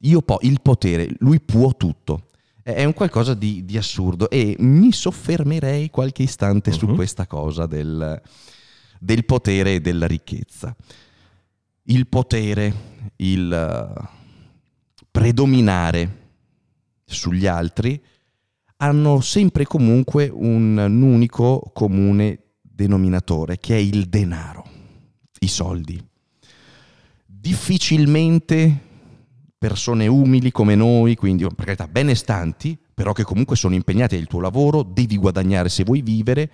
[0.03, 2.27] Io po- il potere, lui può tutto.
[2.63, 6.77] È un qualcosa di, di assurdo e mi soffermerei qualche istante uh-huh.
[6.77, 6.95] su mhm.
[6.95, 8.21] questa cosa del,
[8.99, 10.75] del, potere e della ricchezza.
[11.83, 12.73] Il potere,
[13.17, 14.07] il uh,
[15.09, 16.19] predominare
[17.05, 18.01] sugli altri
[18.77, 24.65] hanno sempre comunque un, un unico comune denominatore che è il denaro,
[25.39, 26.03] i soldi.
[27.25, 28.89] Difficilmente
[29.61, 34.39] persone umili come noi, quindi per carità benestanti, però che comunque sono impegnati nel tuo
[34.39, 36.49] lavoro, devi guadagnare se vuoi vivere,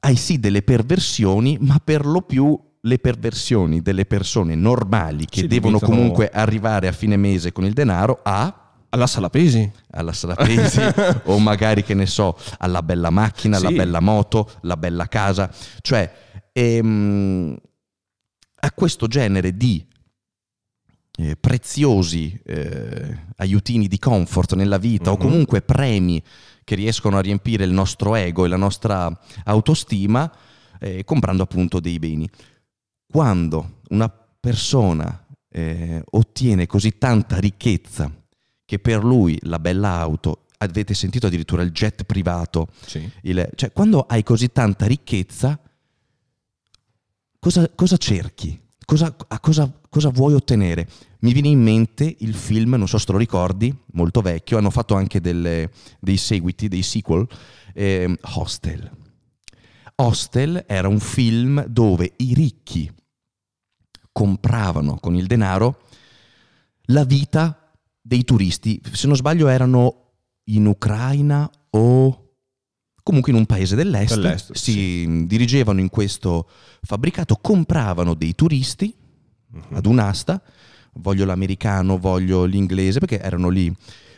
[0.00, 5.46] hai sì delle perversioni, ma per lo più le perversioni delle persone normali che si
[5.46, 5.94] devono diventano...
[5.94, 9.70] comunque arrivare a fine mese con il denaro a alla sala pesi.
[9.90, 10.80] Alla sala pesi,
[11.24, 13.66] o magari che ne so, alla bella macchina, sì.
[13.66, 15.50] alla bella moto, la bella casa.
[15.82, 16.10] Cioè,
[16.52, 17.54] ehm,
[18.60, 19.84] a questo genere di
[21.16, 25.16] eh, preziosi eh, aiutini di comfort nella vita uh-huh.
[25.16, 25.30] o mhm.
[25.30, 26.22] comunque premi
[26.64, 30.30] che riescono a riempire il nostro ego e la nostra autostima
[30.80, 32.28] eh, comprando appunto dei beni.
[33.06, 38.10] Quando una persona eh, ottiene così tanta ricchezza
[38.64, 43.08] che per lui la bella auto, avete sentito addirittura il jet privato, sì.
[43.22, 45.58] il, cioè quando hai così tanta ricchezza,
[47.38, 48.60] cosa, cosa cerchi?
[48.84, 50.88] Cosa, cosa, cosa, vuoi ottenere?
[51.20, 54.94] Mi viene in mente il film, non so se lo ricordi, molto vecchio, hanno fatto
[54.94, 55.70] anche delle,
[56.00, 57.26] dei seguiti, dei sequel,
[57.72, 58.90] eh, Hostel.
[59.96, 62.90] Hostel era un film dove i ricchi
[64.12, 65.82] compravano con il denaro
[66.88, 70.12] la vita dei turisti, se non sbaglio erano
[70.44, 72.23] in Ucraina o
[73.04, 75.26] comunque in un paese dell'est, dell'est si sì.
[75.26, 76.48] dirigevano in questo
[76.82, 78.92] fabbricato, compravano dei turisti
[79.52, 79.76] uh-huh.
[79.76, 80.42] ad un'asta,
[80.94, 83.72] voglio l'americano, voglio l'inglese, perché erano lì,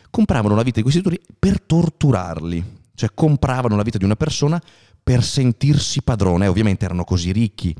[0.09, 2.63] compravano la vita di questi turisti per torturarli,
[2.95, 4.59] cioè compravano la vita di una persona
[5.03, 7.75] per sentirsi padrone, ovviamente erano così ricchi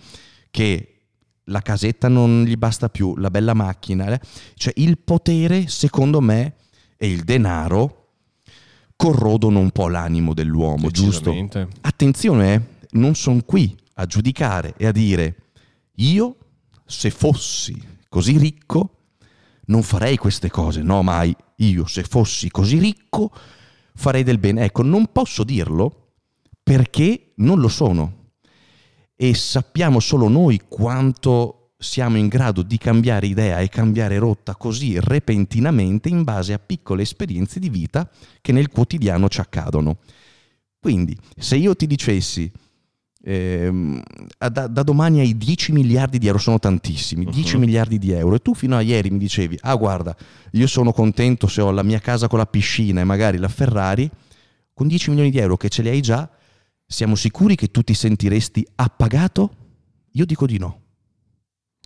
[0.52, 0.91] che
[1.46, 4.20] la casetta non gli basta più, la bella macchina, eh?
[4.56, 6.56] cioè il potere secondo me
[6.98, 8.07] e il denaro
[8.98, 11.32] corrodono un po' l'animo dell'uomo, giusto?
[11.82, 15.36] Attenzione, eh, non sono qui a giudicare e a dire
[15.96, 16.36] io
[16.86, 18.92] se fossi così ricco
[19.68, 23.32] non farei queste cose, no mai, io se fossi così ricco
[23.94, 24.64] farei del bene.
[24.64, 26.14] Ecco, non posso dirlo
[26.64, 28.32] perché non lo sono
[29.16, 35.00] e sappiamo solo noi quanto siamo in grado di cambiare idea e cambiare rotta così
[35.00, 38.10] repentinamente in base a piccole esperienze di vita
[38.42, 39.98] che nel quotidiano ci accadono.
[40.80, 42.52] Quindi, se io ti dicessi
[43.24, 44.02] eh,
[44.38, 47.60] da, da, domani hai 10 miliardi di euro, sono tantissimi, 10 uh-huh.
[47.60, 50.16] miliardi di euro, e tu fino a ieri mi dicevi, ah guarda,
[50.52, 54.10] io sono contento se ho la mia casa con la piscina e magari la Ferrari,
[54.74, 56.30] con 10 milioni di euro che ce li hai già,
[56.86, 59.56] siamo sicuri che tu ti sentiresti appagato?
[60.12, 60.84] Io dico di no.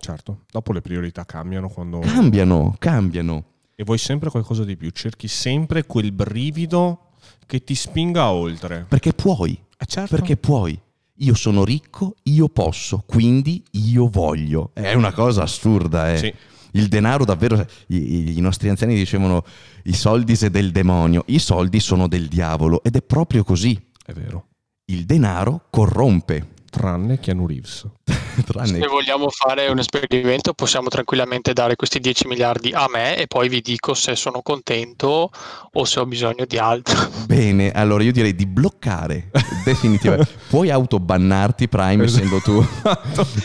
[0.01, 1.99] Certo, dopo le priorità cambiano quando...
[1.99, 3.45] Cambiano, cambiano.
[3.75, 7.11] E vuoi sempre qualcosa di più, cerchi sempre quel brivido
[7.45, 8.83] che ti spinga oltre.
[8.89, 10.15] Perché puoi, eh certo.
[10.15, 10.79] perché puoi.
[11.17, 14.71] Io sono ricco, io posso, quindi io voglio.
[14.73, 16.17] È una cosa assurda, eh.
[16.17, 16.33] Sì.
[16.71, 19.43] Il denaro davvero, i, i, nostri anziani dicevano
[19.83, 23.79] i soldi se del demonio, i soldi sono del diavolo ed è proprio così.
[24.03, 24.47] È vero.
[24.85, 26.47] Il denaro corrompe.
[26.71, 27.85] Tranne Keanu Reeves.
[28.45, 28.79] Tranne...
[28.79, 33.49] Se vogliamo fare un esperimento possiamo tranquillamente dare questi 10 miliardi a me e poi
[33.49, 35.29] vi dico se sono contento
[35.73, 37.09] o se ho bisogno di altro.
[37.27, 39.29] Bene, allora io direi di bloccare
[39.63, 40.31] definitivamente.
[40.49, 42.65] Puoi autobannarti Prime essendo tu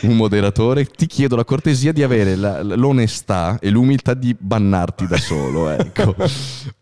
[0.03, 0.87] un moderatore.
[0.87, 5.69] Ti chiedo la cortesia di avere la, l'onestà e l'umiltà di bannarti da solo.
[5.69, 6.15] Ecco.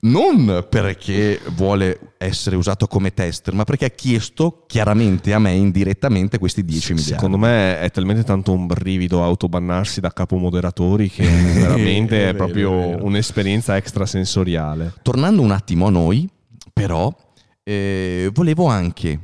[0.00, 6.34] Non perché vuole essere usato come tester, ma perché ha chiesto chiaramente a me indirettamente
[6.38, 7.14] questi 10 miliardi.
[7.14, 12.73] Secondo me è talmente tanto un brivido autobannarsi da capo moderatori che veramente è, proprio
[13.05, 14.94] un'esperienza extrasensoriale.
[15.03, 16.29] Tornando un attimo a noi,
[16.73, 17.14] però,
[17.62, 19.18] eh, volevo anche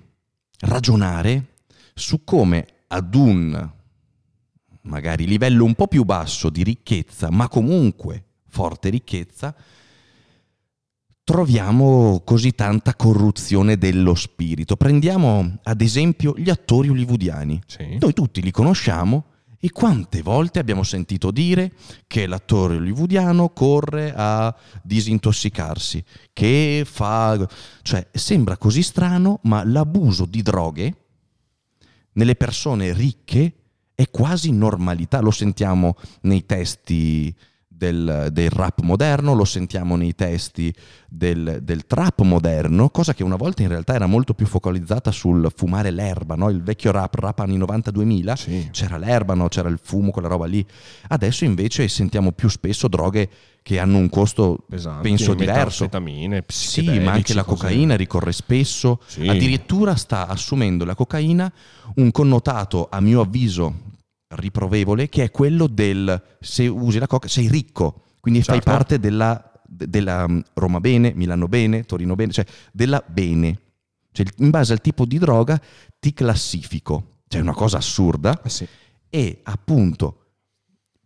[0.61, 1.47] ragionare
[1.95, 3.71] su come ad un
[4.83, 9.55] magari livello un po' più basso di ricchezza, ma comunque forte ricchezza,
[11.25, 14.77] troviamo così tanta corruzione dello spirito.
[14.77, 17.61] Prendiamo ad esempio gli attori hollywoodiani.
[17.67, 17.99] Sì.
[18.01, 19.25] Noi tutti li conosciamo
[19.61, 21.73] e quante volte abbiamo sentito dire
[22.07, 26.03] che l'attore hollywoodiano corre a disintossicarsi,
[26.33, 27.47] che fa...
[27.83, 30.95] cioè sembra così strano, ma l'abuso di droghe
[32.13, 33.55] nelle persone ricche
[33.95, 37.35] è quasi normalità, lo sentiamo nei testi
[37.81, 40.73] del, del, rap moderno, lo sentiamo nei testi
[41.09, 45.51] del, del, trap moderno, cosa che una volta in realtà era molto più focalizzata sul
[45.57, 46.51] fumare l'erba, no?
[46.51, 48.69] il vecchio rap, rap anni 90-2000, sì.
[48.71, 49.49] c'era l'erba, no?
[49.49, 50.65] c'era il fumo, quella roba lì.
[51.09, 53.31] Adesso invece sentiamo più spesso droghe
[53.63, 55.89] che hanno un costo, Pesanti, penso, diverso.
[56.49, 59.27] Sì, ma anche la cocaina ricorre spesso, sì.
[59.27, 61.51] addirittura sta assumendo la cocaina
[61.95, 63.89] un connotato, a mio avviso,
[64.31, 68.61] riprovevole che è quello del se usi la coca sei ricco, quindi certo.
[68.61, 73.61] fai parte della, della, mm, Roma bene, Milano bene, Torino bene, cioè della bene.
[74.13, 75.61] Cioè, in base al tipo di droga
[75.99, 78.41] ti classifico, cioè è una cosa assurda.
[78.43, 78.67] Eh sì.
[79.09, 80.17] E appunto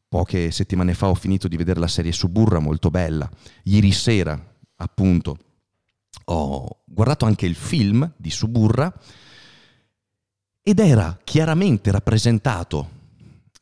[0.09, 3.29] poche settimane fa ho finito di vedere la serie Suburra molto bella.
[3.65, 5.39] Ieri sera appunto
[6.27, 8.93] ho guardato anche il film di Suburra
[10.63, 12.94] ed era chiaramente rappresentato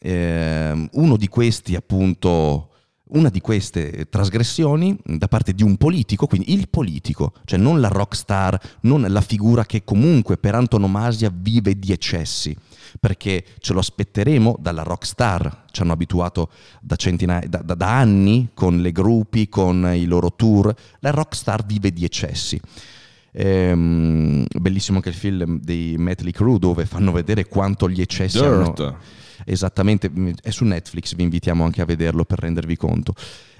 [0.03, 2.67] eh, uno di questi appunto
[3.13, 7.89] una di queste trasgressioni da parte di un politico, quindi il politico, cioè non la
[7.89, 12.57] rock star, non la figura che comunque per antonomasia vive di eccessi,
[12.99, 17.99] perché ce lo aspetteremo dalla rock star, ci hanno abituato da, centinaia, da, da, da
[17.99, 22.59] anni con le gruppi, con i loro tour, la rock star vive di eccessi.
[23.35, 28.81] Ehm, bellissimo anche il film dei Metley Crew dove fanno vedere quanto gli eccessi Dirt.
[28.81, 28.99] hanno
[29.45, 30.11] esattamente,
[30.43, 33.15] è su Netflix, vi invitiamo anche a vederlo per rendervi conto.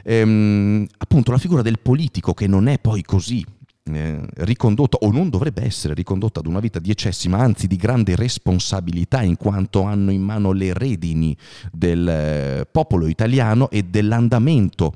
[0.05, 3.45] Ehm, appunto la figura del politico che non è poi così
[3.85, 7.77] eh, ricondotta o non dovrebbe essere ricondotta ad una vita di eccessi, ma anzi di
[7.77, 11.37] grande responsabilità in quanto hanno in mano le redini
[11.73, 14.95] del eh, popolo italiano e dell'andamento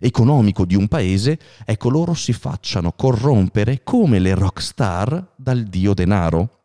[0.00, 5.94] economico di un paese, ecco loro si facciano corrompere come le rock star dal dio
[5.94, 6.63] denaro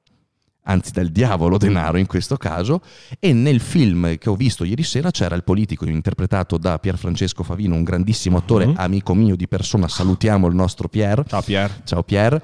[0.69, 2.81] anzi dal diavolo denaro in questo caso,
[3.19, 7.43] e nel film che ho visto ieri sera c'era il politico interpretato da Pier Francesco
[7.43, 8.75] Favino, un grandissimo attore, mm-hmm.
[8.77, 11.25] amico mio di persona, salutiamo il nostro Pier.
[11.27, 11.81] Ciao Pier.
[11.83, 12.41] Ciao Pier.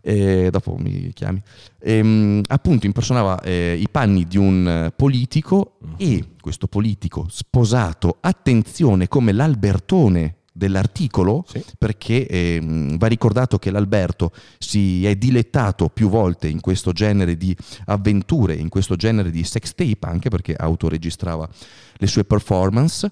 [0.00, 1.42] E dopo mi chiami.
[1.78, 5.94] E, ehm, appunto impersonava eh, i panni di un politico mm-hmm.
[5.98, 11.64] e questo politico sposato, attenzione, come l'Albertone dell'articolo sì.
[11.78, 12.60] perché eh,
[12.98, 18.68] va ricordato che l'Alberto si è dilettato più volte in questo genere di avventure, in
[18.68, 21.48] questo genere di sex tape anche perché autoregistrava
[21.94, 23.10] le sue performance,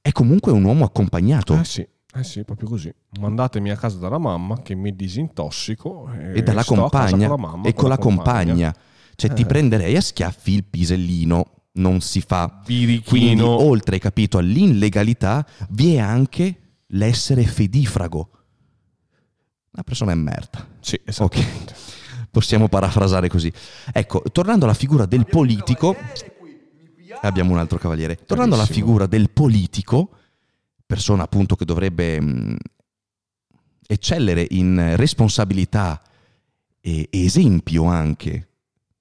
[0.00, 1.58] è comunque un uomo accompagnato.
[1.58, 1.86] Eh sì.
[2.10, 2.92] Eh sì, proprio così.
[3.20, 7.72] Mandatemi a casa dalla mamma che mi disintossico e, e dalla compagna con e con,
[7.74, 8.52] con la compagna.
[8.52, 8.74] compagna.
[9.14, 9.34] Cioè eh.
[9.34, 12.60] ti prenderei a schiaffi il pisellino non si fa.
[12.64, 13.04] Birichino.
[13.08, 18.30] Quindi, oltre capito, all'illegalità, vi è anche l'essere fedifrago.
[19.72, 20.66] Una persona è merda.
[20.80, 21.24] Sì, esatto.
[21.38, 21.64] Okay.
[22.30, 23.52] Possiamo parafrasare così.
[23.92, 25.96] Ecco, tornando alla figura del politico,
[27.22, 28.16] abbiamo un altro cavaliere.
[28.24, 30.10] Tornando alla figura del politico,
[30.84, 32.56] persona appunto che dovrebbe mh,
[33.86, 36.02] eccellere in responsabilità
[36.80, 38.48] e esempio anche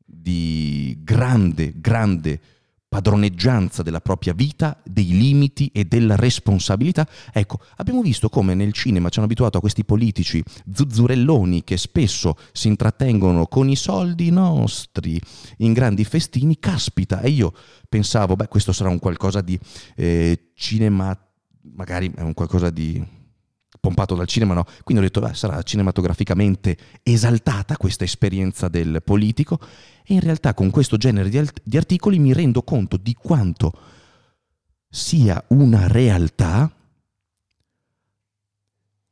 [0.06, 2.39] di grande, grande
[2.88, 7.08] padroneggianza della propria vita, dei limiti e della responsabilità.
[7.34, 12.36] Ecco, abbiamo visto come nel cinema ci hanno abituato a questi politici zuzzurelloni che spesso
[12.52, 15.19] si intrattengono con i soldi nostri
[15.58, 16.60] in grandi festini.
[16.60, 17.54] Caspita, e io
[17.89, 19.60] pensavo, beh, questo sarà un qualcosa di
[19.95, 21.17] eh, cinema,
[21.73, 23.15] magari è un qualcosa di
[23.79, 24.65] pompato dal cinema, no?
[24.83, 29.59] Quindi ho detto, beh, sarà cinematograficamente esaltata questa esperienza del politico
[30.05, 33.73] e in realtà con questo genere di, alt- di articoli mi rendo conto di quanto
[34.89, 36.71] sia una realtà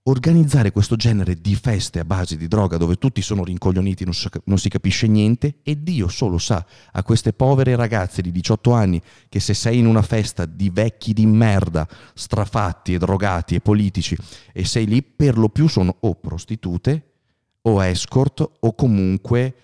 [0.08, 4.70] organizzare questo genere di feste a base di droga dove tutti sono rincoglioniti, non, si
[4.70, 9.56] capisce niente e Dio solo sa a queste povere ragazze di 18 anni che se
[9.56, 14.16] sei in una festa di vecchi di merda, strafatti e drogati e politici
[14.54, 17.14] e sei lì per lo più sono o prostitute
[17.62, 19.56] o escort o comunque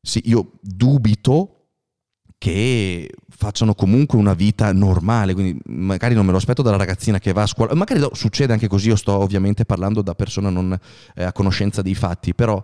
[0.00, 1.59] sì, io dubito
[2.40, 7.34] che facciano comunque una vita normale, quindi magari non me lo aspetto dalla ragazzina che
[7.34, 10.74] va a scuola, magari succede anche così, io sto ovviamente parlando da persona non
[11.16, 12.62] eh, a conoscenza dei fatti, però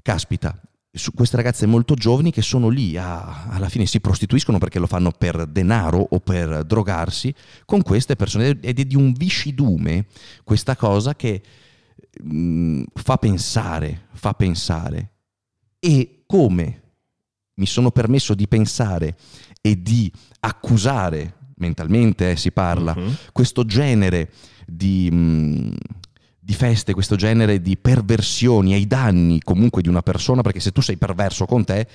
[0.00, 0.56] caspita,
[0.92, 4.86] su queste ragazze molto giovani che sono lì, a, alla fine si prostituiscono perché lo
[4.86, 10.06] fanno per denaro o per drogarsi, con queste persone ed è di un viscidume
[10.44, 11.42] questa cosa che
[12.22, 15.10] mh, mm, fa pensare, fa pensare.
[15.80, 16.89] E come
[17.60, 19.14] mi sono permesso di pensare
[19.60, 23.14] e di accusare, mentalmente eh, si parla, uh-huh.
[23.32, 24.30] questo genere
[24.66, 25.76] di, mh,
[26.40, 30.80] di, feste, questo genere di perversioni ai danni comunque di una persona, perché se tu
[30.80, 31.86] sei perverso con te,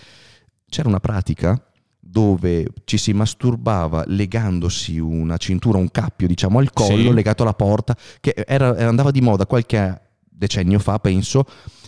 [0.70, 1.60] c'era una pratica
[2.00, 7.14] dove ci si masturbava legandosi una cintura, un cappio diciamo al collo, sì.
[7.14, 11.44] legato alla porta, che era, andava di moda qualche decennio fa, penso,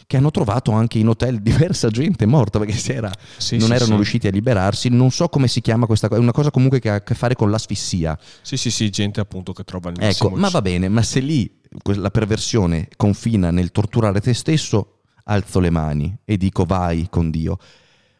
[0.07, 3.89] che hanno trovato anche in hotel diversa gente morta perché era, sì, non sì, erano
[3.91, 3.95] sì.
[3.95, 4.87] riusciti a liberarsi.
[4.87, 7.13] Non so come si chiama questa cosa, è una cosa comunque che ha a che
[7.13, 8.17] fare con l'asfissia.
[8.41, 11.59] Sì, sì, sì, gente appunto che trova il Ecco, ma va bene, ma se lì
[11.83, 17.57] la perversione confina nel torturare te stesso, alzo le mani e dico vai con Dio.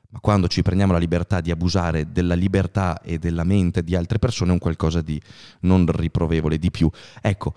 [0.10, 4.20] Ma quando ci prendiamo la libertà di abusare della libertà e della mente di altre
[4.20, 5.22] persone è un qualcosa di
[5.62, 6.90] non riprovevole di più.
[7.22, 7.54] Ecco,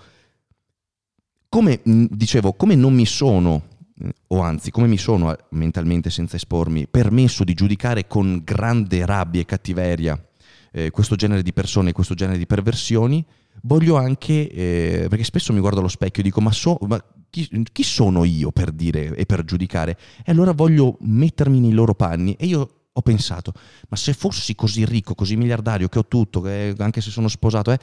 [1.48, 3.78] come dicevo, come non mi sono
[4.28, 9.44] o anzi come mi sono mentalmente senza espormi permesso di giudicare con grande rabbia e
[9.44, 10.20] cattiveria
[10.72, 13.24] eh, questo genere di persone, questo genere di perversioni,
[13.62, 17.48] voglio anche, eh, perché spesso mi guardo allo specchio e dico ma, so, ma chi,
[17.72, 19.98] chi, sono io per dire e per giudicare?
[20.24, 23.52] E allora voglio mettermi nei loro panni e io ho pensato,
[23.88, 27.72] ma se fossi così ricco, così miliardario, che ho tutto, che anche se sono sposato,
[27.72, 27.78] eh,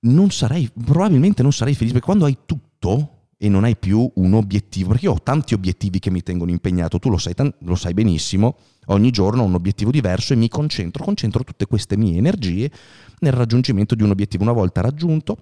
[0.00, 4.32] non sarei, probabilmente non sarei felice, perché quando hai tutto e non hai più un
[4.32, 7.92] obiettivo, perché io ho tanti obiettivi che mi tengono impegnato, tu lo sai, lo sai
[7.92, 12.70] benissimo, ogni giorno ho un obiettivo diverso e mi concentro, concentro tutte queste mie energie
[13.18, 14.44] nel raggiungimento di un obiettivo.
[14.44, 15.36] Una volta raggiunto,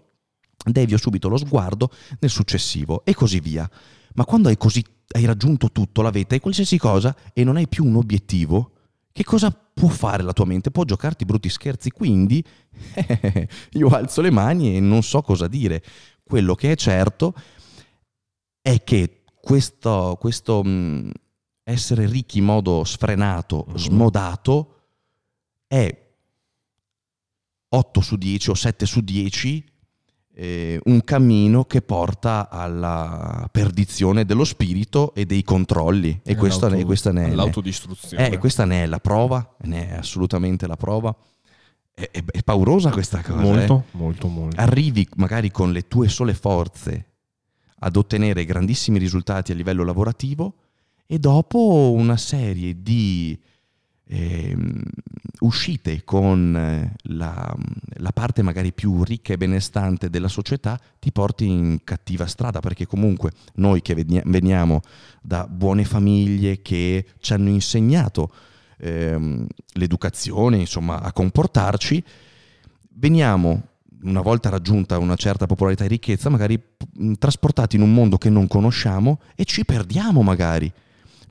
[0.64, 3.70] devio subito lo sguardo nel successivo e così via.
[4.14, 7.68] Ma quando hai, così, hai raggiunto tutto, la vita e qualsiasi cosa e non hai
[7.68, 8.72] più un obiettivo,
[9.12, 10.72] che cosa può fare la tua mente?
[10.72, 12.42] Può giocarti brutti scherzi, quindi
[13.74, 15.84] io alzo le mani e non so cosa dire.
[16.24, 17.61] Quello che è certo è
[18.84, 21.10] che questo, questo mh,
[21.64, 23.76] essere ricchi in modo sfrenato, mm-hmm.
[23.76, 24.74] smodato,
[25.66, 26.00] è
[27.68, 29.72] 8 su 10 o 7 su 10
[30.34, 36.20] eh, un cammino che porta alla perdizione dello spirito e dei controlli.
[36.24, 38.30] E questa, ne, questa ne è l'autodistruzione.
[38.30, 41.14] Eh, questa ne è la prova, ne è assolutamente la prova.
[41.94, 43.40] È, è, è paurosa questa cosa.
[43.40, 43.96] Molto, eh?
[43.96, 44.60] molto, molto.
[44.60, 47.11] Arrivi magari con le tue sole forze
[47.84, 50.54] ad ottenere grandissimi risultati a livello lavorativo
[51.06, 53.38] e dopo una serie di
[54.04, 54.56] eh,
[55.40, 57.54] uscite con eh, la,
[57.96, 62.86] la, parte magari più ricca e benestante della società ti porti in cattiva strada perché
[62.86, 64.80] comunque noi che veniamo
[65.20, 68.30] da buone famiglie che ci hanno insegnato
[68.78, 72.04] ehm, l'educazione, insomma, a comportarci,
[72.94, 73.68] veniamo
[74.02, 76.60] una volta raggiunta una certa popolarità e ricchezza, magari
[77.18, 80.72] trasportati in un mondo che non conosciamo e ci perdiamo magari.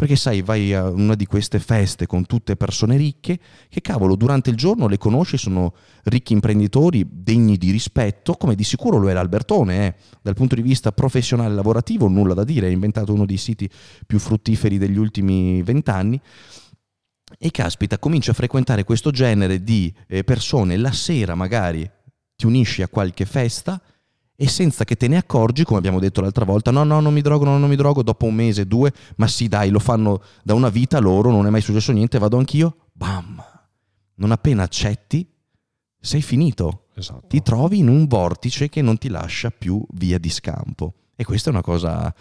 [0.01, 4.49] Perché sai, vai a una di queste feste con tutte persone ricche che cavolo, durante
[4.49, 9.19] il giorno le conosci, sono ricchi imprenditori degni di rispetto, come di sicuro lo era
[9.19, 9.95] Albertone, eh.
[10.23, 13.69] dal punto di vista professionale e lavorativo nulla da dire, ha inventato uno dei siti
[14.07, 16.19] più fruttiferi degli ultimi vent'anni.
[17.38, 21.88] E caspita, comincia a frequentare questo genere di eh, persone la sera magari
[22.41, 23.80] ti unisci a qualche festa
[24.36, 27.21] e senza che te ne accorgi, come abbiamo detto l'altra volta, no, no, non mi
[27.21, 30.56] drogo, no, non mi drogo, dopo un mese, due, ma sì, dai, lo fanno da
[30.56, 33.43] una vita loro, non è mai successo niente, vado anch'io, bam!
[34.15, 35.32] Non appena accetti,
[35.99, 36.88] sei finito.
[36.95, 37.27] Esatto.
[37.27, 40.96] Ti trovi in un vortice che non ti lascia più via di scampo.
[41.15, 42.12] E questa è una cosa,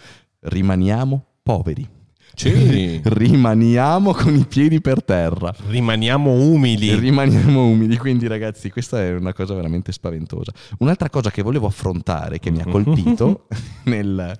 [0.40, 1.88] rimaniamo poveri.
[2.34, 3.00] Sì.
[3.04, 5.54] Rimaniamo con i piedi per terra.
[5.68, 6.94] Rimaniamo umili.
[6.94, 10.52] Rimaniamo umili, quindi ragazzi, questa è una cosa veramente spaventosa.
[10.78, 13.46] Un'altra cosa che volevo affrontare, che mi ha colpito
[13.84, 14.38] nel,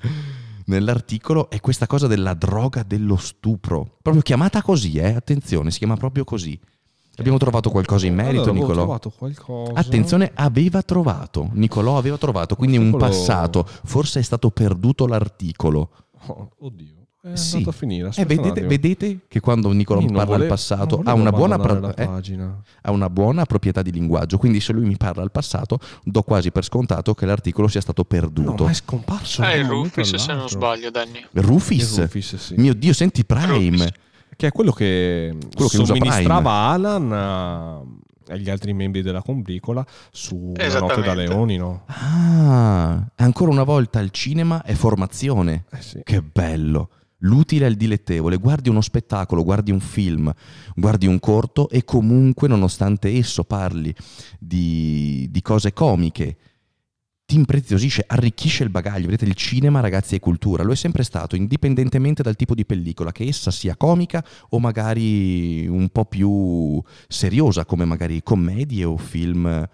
[0.67, 3.99] nell'articolo, è questa cosa della droga dello stupro.
[4.03, 5.15] Proprio chiamata così, eh?
[5.15, 6.59] attenzione, si chiama proprio così.
[7.17, 8.75] Abbiamo trovato qualcosa in merito, allora, Nicolò?
[8.75, 9.73] trovato qualcosa.
[9.75, 11.51] Attenzione, aveva trovato.
[11.53, 13.67] Nicolò aveva trovato, quindi un Articolo- passato.
[13.85, 15.91] Forse è stato perduto l'articolo.
[16.29, 17.00] Oh, oddio.
[17.23, 17.57] È Sì.
[17.57, 18.11] andato a finire.
[18.17, 21.95] Eh, vedete, vedete che quando Nicolò mi parla vole- al passato ha una, buona pro-
[21.95, 22.63] eh, pagina.
[22.81, 26.51] ha una buona proprietà di linguaggio, quindi se lui mi parla al passato do quasi
[26.51, 28.65] per scontato che l'articolo sia stato No, perduto.
[28.65, 29.43] ma è scomparso.
[29.43, 31.23] È momento Rufus, se non sbaglio, Danny.
[31.33, 31.97] Rufis?
[31.99, 32.55] Il Rufus, sì.
[32.57, 33.69] Mio Dio, senti Prime.
[33.77, 33.89] Rufus.
[34.35, 37.83] Che è quello che, Quello che somministrava Alan a-
[38.33, 41.83] agli altri membri della combricola su La notte da leoni, no?
[41.87, 45.65] Ah, ancora una volta il cinema è formazione.
[45.71, 46.01] Eh sì.
[46.03, 46.89] Che bello.
[47.21, 48.37] L'utile il dilettevole.
[48.37, 50.33] Guardi uno spettacolo, guardi un film,
[50.75, 53.95] guardi un corto e comunque, nonostante esso parli
[54.39, 56.37] di, di cose comiche,
[57.27, 59.07] ti impreziosisce, arricchisce il bagaglio.
[59.07, 60.65] Vedete, il cinema, ragazzi, è cultura.
[60.65, 65.67] Lo è sempre stato, indipendentemente dal tipo di pellicola, che essa sia comica o magari
[65.69, 69.69] un po' più seriosa, come magari commedie o film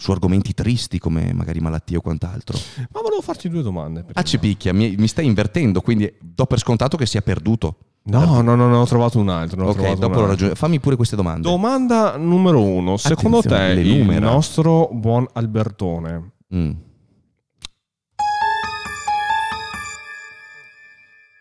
[0.00, 2.56] su argomenti tristi come magari malattie o quant'altro.
[2.92, 4.04] Ma volevo farti due domande.
[4.12, 7.78] Ah, ci picchia, mi, mi stai invertendo, quindi do per scontato che sia perduto.
[8.04, 9.66] No, no, no, ne ho trovato un altro.
[9.68, 10.54] ok, dopo lo raggiungo.
[10.54, 11.48] Fammi pure queste domande.
[11.48, 12.96] Domanda numero uno.
[12.96, 14.30] Secondo Attenzione, te il numera.
[14.30, 16.70] nostro buon Albertone Mm.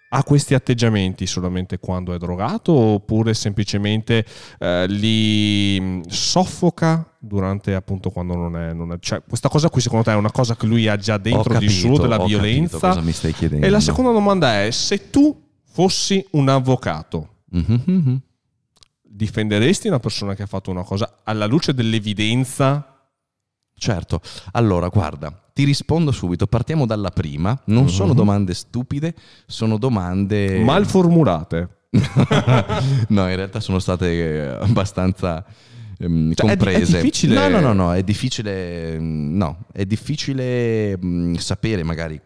[0.10, 4.26] ha questi atteggiamenti solamente quando è drogato oppure semplicemente
[4.58, 9.82] eh, li mh, soffoca durante appunto quando non è, non è- Cioè questa cosa qui
[9.82, 12.80] secondo te è una cosa che lui ha già dentro di capito, suo della violenza?
[12.80, 13.66] cosa mi stai chiedendo.
[13.66, 18.22] E la seconda domanda è se tu fossi un avvocato Mhm, mhm.
[19.04, 22.94] difenderesti una persona che ha fatto una cosa alla luce dell'evidenza?
[23.80, 24.22] Certo,
[24.54, 26.48] allora guarda, ti rispondo subito.
[26.48, 27.60] Partiamo dalla prima.
[27.66, 28.16] Non sono Mhm.
[28.16, 29.14] domande stupide,
[29.46, 30.60] sono domande.
[30.64, 31.70] mal formulate.
[33.10, 35.46] no, in realtà sono state eh, abbastanza
[36.00, 36.96] ehm, Cioè, è di- è comprese.
[37.02, 39.00] difficile- No, no, no, no, è difficile.
[39.00, 42.20] mm, No, è difficile mm, sapere magari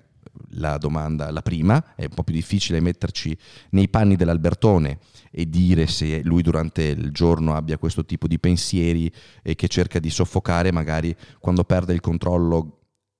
[0.55, 3.35] la domanda, la prima, è un po' più difficile metterci
[3.71, 4.99] nei panni dell'Albertone
[5.31, 9.09] e dire se lui durante il giorno abbia questo tipo di pensieri
[9.41, 12.79] e che cerca di soffocare magari quando perde il controllo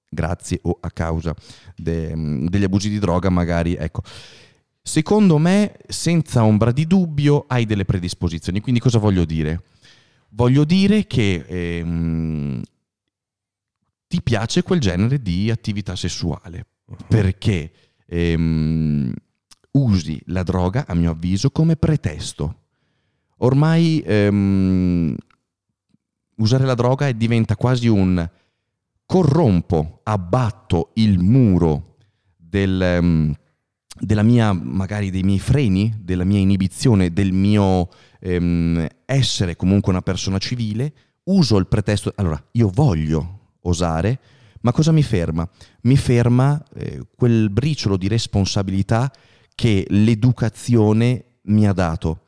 [0.10, 1.34] grazie o a causa
[1.78, 4.02] de- mm, degli abusi di droga, magari ecco.
[4.84, 8.62] Secondo me, senza ombra di dubbio, hai delle predisposizioni.
[8.62, 9.62] Quindi cosa voglio dire?
[10.34, 12.62] Voglio dire che ehm,
[14.08, 16.66] ti piace quel genere di attività sessuale
[17.08, 17.72] perché
[18.06, 19.14] ehm,
[19.72, 22.60] usi la droga, a mio avviso, come pretesto.
[23.38, 25.16] Ormai ehm,
[26.36, 28.30] usare la droga diventa quasi un
[29.06, 31.98] corrompo, abbatto il muro
[32.38, 33.36] del, ehm,
[34.00, 37.90] della mia, magari dei miei freni, della mia inibizione, del mio
[38.20, 44.20] ehm, essere comunque una persona civile, uso il pretesto, allora io voglio osare,
[44.62, 45.48] ma cosa mi ferma?
[45.82, 49.12] Mi ferma eh, quel briciolo di responsabilità
[49.56, 52.20] che l'educazione mi ha dato.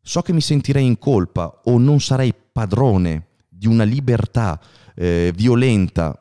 [0.00, 4.60] So che mi sentirei in colpa o non sarei padrone di una libertà
[4.94, 6.16] eh, violenta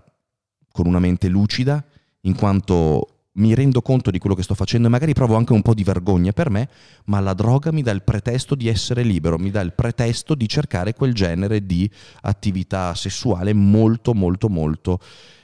[0.72, 1.84] con una mente lucida,
[2.22, 5.62] in quanto mi rendo conto di quello che sto facendo e magari provo anche un
[5.62, 6.70] po' di vergogna per me,
[7.06, 10.48] ma la droga mi dà il pretesto di essere libero, mi dà il pretesto di
[10.48, 11.90] cercare quel genere di
[12.22, 15.00] attività sessuale molto, molto, molto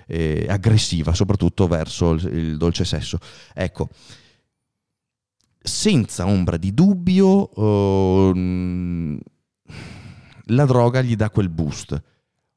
[0.08, 3.18] eh, aggressiva, soprattutto verso il, il dolce sesso.
[3.54, 3.90] Ecco,
[5.62, 7.52] senza ombra di dubbio,
[8.32, 9.20] ehm,
[10.46, 12.02] la droga gli dà quel boost,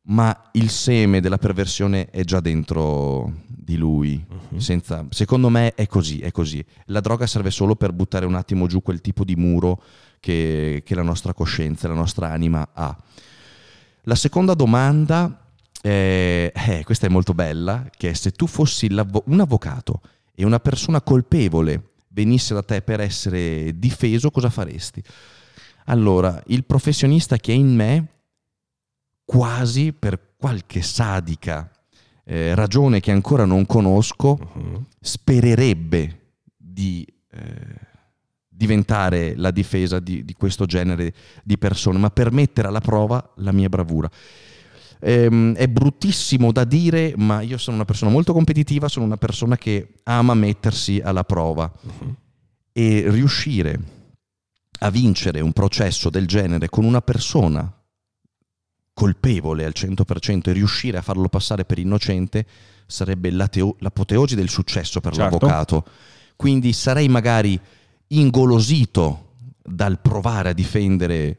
[0.04, 4.24] ma il seme della perversione è già dentro di lui.
[4.56, 6.64] Senza- secondo me è così, è così.
[6.86, 9.82] La droga serve solo per buttare un attimo giù quel tipo di muro
[10.18, 12.96] che, che la nostra coscienza, la nostra anima ha.
[14.02, 15.46] La seconda domanda,
[15.80, 20.00] è, eh, questa è molto bella, che è se tu fossi un avvocato
[20.34, 25.02] e una persona colpevole venisse da te per essere difeso, cosa faresti?
[25.86, 28.08] Allora, il professionista che è in me,
[29.24, 31.70] quasi per qualche sadica
[32.24, 34.86] eh, ragione che ancora non conosco, Mhm.
[35.00, 36.20] spererebbe
[36.56, 37.90] di eh,
[38.48, 41.12] diventare la difesa di, di questo genere
[41.42, 44.08] di persone, ma per mettere alla prova la mia bravura.
[45.00, 49.56] Ehm, è bruttissimo da dire, ma io sono una persona molto competitiva, sono una persona
[49.56, 51.70] che ama mettersi alla prova.
[51.82, 52.16] Mhm.
[52.74, 53.78] e riuscire
[54.78, 57.70] a vincere un processo del genere con una persona
[58.94, 62.46] colpevole al 100% e riuscire a farlo passare per innocente
[62.86, 65.30] sarebbe l'ateo- l'apoteosi del successo per Certo.
[65.30, 65.84] l'avvocato.
[66.36, 67.58] Quindi sarei magari
[68.08, 69.30] ingolosito
[69.62, 71.38] dal provare a difendere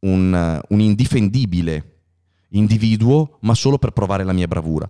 [0.00, 1.92] un, un indifendibile
[2.50, 4.88] individuo, ma solo per provare la mia bravura.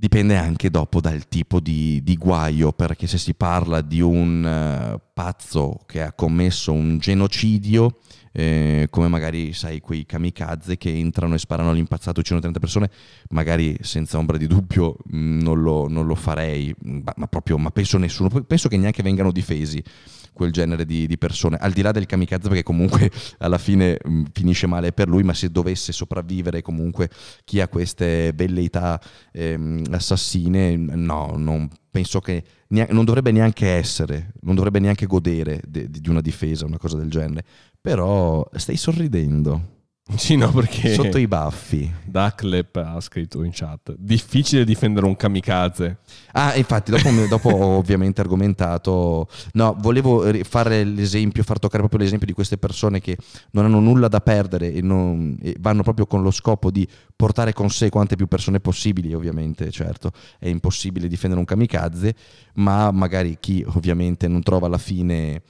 [0.00, 4.98] Dipende anche dopo dal tipo di, di guaio, perché se si parla di un eh,
[5.12, 7.98] pazzo che ha commesso un genocidio,
[8.32, 12.90] eh, come magari sai quei kamikaze che entrano e sparano all'impazzato, uccidono 30 persone,
[13.28, 17.70] magari senza ombra di dubbio mh, non lo, non lo farei, ma, ma proprio, ma
[17.70, 19.84] penso nessuno, penso che neanche vengano difesi
[20.32, 24.22] quel genere di, di persone, al di là del kamikaze perché comunque alla fine mh,
[24.32, 27.10] finisce male per lui, ma se dovesse sopravvivere comunque
[27.44, 29.00] chi ha queste velleità
[29.32, 35.60] ehm, assassine, no, non penso che nea- non dovrebbe neanche essere, non dovrebbe neanche godere
[35.66, 37.44] de- di una difesa, una cosa del genere.
[37.80, 39.78] Però stai sorridendo
[40.16, 41.90] Sì, no, perché sotto i baffi.
[42.04, 43.94] Ducklep ha scritto in chat.
[43.96, 45.98] Difficile difendere un kamikaze.
[46.32, 49.28] Ah, infatti, dopo, dopo ho ovviamente argomentato.
[49.52, 53.16] No, volevo fare l'esempio, far toccare proprio l'esempio di queste persone che
[53.52, 57.52] non hanno nulla da perdere e, non- e vanno proprio con lo scopo di portare
[57.52, 59.14] con sé quante più persone possibili.
[59.14, 62.14] Ovviamente, certo, è impossibile difendere un kamikaze,
[62.54, 65.42] ma magari chi ovviamente non trova la fine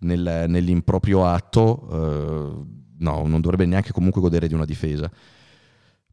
[0.00, 5.10] nel- nell'improprio atto, eh, no, non dovrebbe neanche comunque godere di una difesa.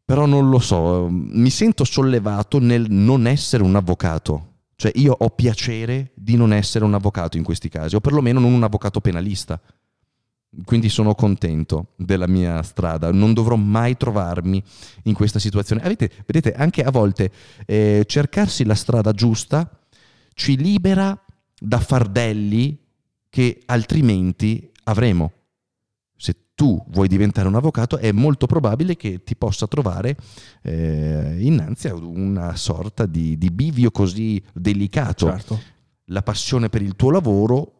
[0.04, 4.46] Però non lo so, mi sento sollevato nel non essere un avvocato.
[4.74, 8.52] Cioè io ho piacere di non essere un avvocato in questi casi, o perlomeno non
[8.52, 9.60] un avvocato penalista.
[10.64, 14.62] Quindi sono contento della mia strada, non dovrò mai trovarmi
[15.02, 15.82] in questa situazione.
[15.82, 17.30] Avete, vedete, anche a volte
[17.66, 19.70] eh, cercarsi la strada giusta
[20.32, 21.20] ci libera
[21.58, 22.78] da fardelli
[23.28, 25.32] che altrimenti avremo.
[26.58, 30.16] Tu vuoi diventare un avvocato è molto probabile che ti possa trovare
[30.62, 35.60] eh, innanzi a una sorta di, di bivio così delicato Certo.
[36.06, 37.77] la passione per il tuo lavoro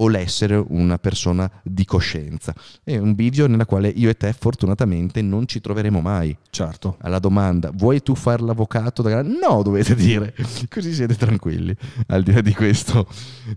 [0.00, 2.54] o l'essere una persona di coscienza.
[2.84, 6.36] È un bivio nella quale io e te fortunatamente non ci troveremo mai.
[6.50, 6.96] Certo.
[7.00, 9.02] Alla domanda, vuoi tu fare l'avvocato?
[9.02, 10.34] da gran-" No, dovete dire,
[10.70, 11.74] così siete tranquilli.
[12.08, 13.08] Al di là di questo,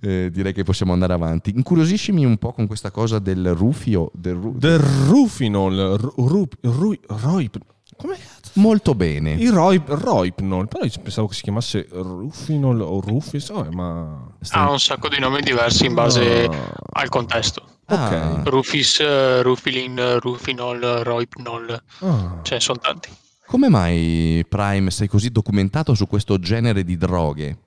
[0.02, 1.52] eh, direi che possiamo andare avanti.
[1.56, 4.12] Incuriosiscimi un po' con questa cosa del rufio.
[4.14, 5.98] Del ru- Del Rufinol.
[6.00, 7.58] Ru, ru, ru, Roip.
[7.98, 8.18] Come?
[8.54, 9.32] Molto bene.
[9.34, 10.68] Il Roip, Roipnol.
[10.68, 13.50] Però io pensavo che si chiamasse Rufinol o Rufis.
[13.50, 14.28] oh, ma...
[14.50, 16.74] Ha un sacco di nomi diversi in base Ah.
[16.94, 17.64] al contesto.
[17.86, 18.48] Ah, ok.
[18.50, 22.40] Rufis, Rufilin, Rufinol, Roipnol, Ah.
[22.42, 23.10] ce ne sono tanti.
[23.46, 27.58] Come mai Prime sei così documentato su questo genere di droghe?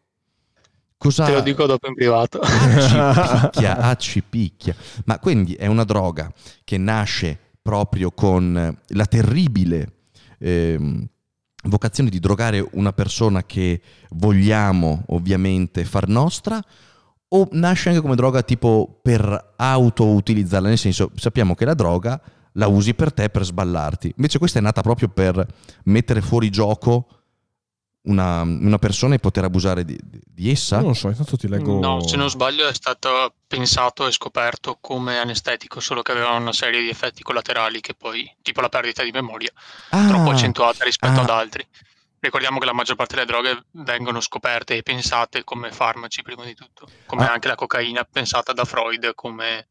[0.96, 1.26] Cosa...
[1.26, 2.38] Te lo dico dopo in privato.
[2.40, 4.74] Ah, ci picchia, ah, ci picchia.
[5.04, 6.32] Ma quindi è una droga
[6.64, 9.92] che nasce proprio con la terribile
[10.38, 11.06] ehm,
[11.64, 13.80] vocazione di drogare una persona che
[14.10, 16.62] vogliamo ovviamente far nostra
[17.28, 22.20] o nasce anche come droga tipo per auto-utilizzarla, nel senso sappiamo che la droga
[22.52, 24.12] la usi per te per sballarti.
[24.16, 25.44] Invece questa è nata proprio per
[25.84, 27.06] mettere fuori gioco
[28.04, 30.80] una, una persona e poter abusare di, di essa.
[30.80, 31.78] Non so, intanto ti leggo...
[31.78, 36.52] No, se non sbaglio è stato pensato e scoperto come anestetico, solo che aveva una
[36.52, 39.50] serie di effetti collaterali che poi, tipo la perdita di memoria,
[39.90, 41.22] Ah, troppo accentuata rispetto ah.
[41.22, 41.66] ad altri.
[42.18, 46.54] Ricordiamo che la maggior parte delle droghe vengono scoperte e pensate come farmaci prima di
[46.54, 47.32] tutto, come Ah.
[47.32, 49.68] anche la cocaina pensata da Freud come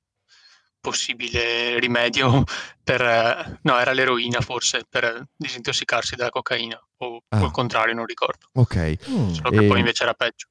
[0.94, 2.44] possibile rimedio
[2.84, 3.02] per...
[3.02, 7.40] eh, no, era l'eroina forse, per disintossicarsi dalla cocaina, o Ah.
[7.40, 8.48] al contrario, non ricordo.
[8.54, 9.32] Ok, Mm.
[9.32, 10.48] Solo che E- poi invece era peggio.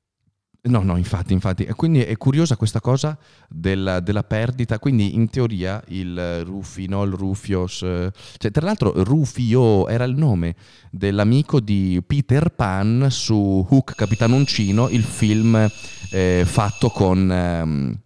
[0.62, 1.64] no, no, infatti, infatti.
[1.64, 3.18] E Quindi è curiosa questa cosa
[3.48, 4.78] della, della perdita.
[4.78, 10.54] Quindi in teoria il Rufinol, Rufios, eh, cioè tra l'altro Rufio era il nome
[10.90, 15.68] dell'amico di Peter Pan su Hook Capitano Uncino, il film
[16.10, 18.00] eh, fatto con ehm,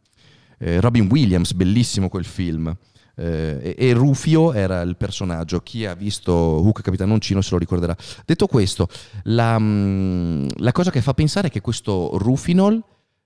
[0.59, 2.75] eh, Robin Williams, bellissimo quel film.
[3.19, 5.61] Eh, e, Rufio era il personaggio.
[5.61, 7.97] Chi ha visto Hook Capitano Uncino se lo ricorderà.
[8.25, 8.89] Detto questo,
[9.25, 12.83] la, mm, la cosa che fa pensare è che questo Rufinol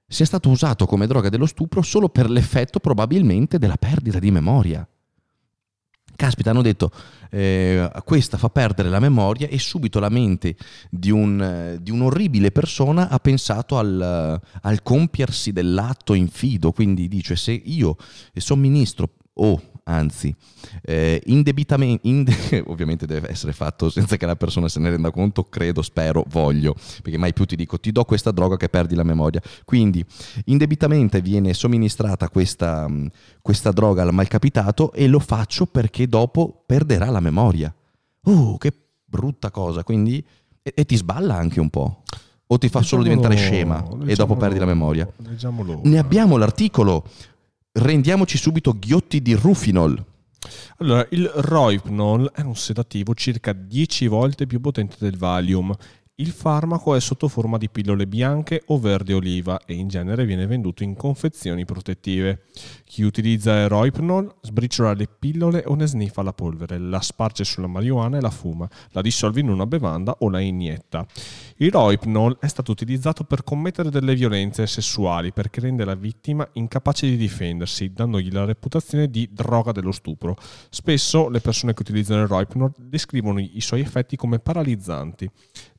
[0.07, 4.87] sia stato usato come droga dello stupro solo per l'effetto probabilmente della perdita di memoria.
[6.21, 6.91] Caspita, hanno detto,
[7.31, 10.55] eh, questa fa perdere la memoria e subito la mente
[10.91, 17.37] di, un, eh, di un'orribile persona ha pensato al, al compiersi dell'atto infido, quindi dice
[17.37, 17.97] se io
[18.35, 20.35] somministro o anzi,
[20.83, 25.45] eh, indebitamente, inde- ovviamente deve essere fatto senza che la persona se ne renda conto,
[25.45, 29.05] credo, spero, voglio, perché mai più ti dico ti do questa droga che perdi la
[29.05, 29.41] memoria.
[29.65, 30.05] Quindi
[30.47, 32.89] indebitamente viene somministrata questa,
[33.41, 37.75] questa droga al malcapitato e lo faccio perché dopo perderà la memoria.
[38.23, 38.73] Uh, che
[39.05, 40.25] brutta cosa, quindi...
[40.63, 42.03] E, e ti sballa anche un po'.
[42.53, 45.09] O ti fa solo diventare scema e dopo perdi la memoria.
[45.19, 45.83] Leggiamolo.
[45.85, 47.05] Ne abbiamo l'articolo.
[47.73, 50.05] Rendiamoci subito ghiotti di Rufinol.
[50.79, 55.73] Allora, il Rohypnol è un sedativo circa 10 volte più potente del Valium.
[56.17, 60.49] Il farmaco è sotto forma di pillole bianche o verde oliva e in genere viene
[60.49, 62.47] venduto in confezioni protettive.
[62.91, 67.69] Chi utilizza il Rohypnol sbriciola le pillole o ne sniffa la polvere, la sparge sulla
[67.69, 71.07] marijuana e la fuma, la dissolve in una bevanda o la inietta.
[71.59, 77.07] Il Rohypnol è stato utilizzato per commettere delle violenze sessuali perché rende la vittima incapace
[77.07, 80.37] di difendersi, dandogli la reputazione di droga dello stupro.
[80.69, 85.31] Spesso le persone che utilizzano il Rohypnol descrivono i suoi effetti come paralizzanti.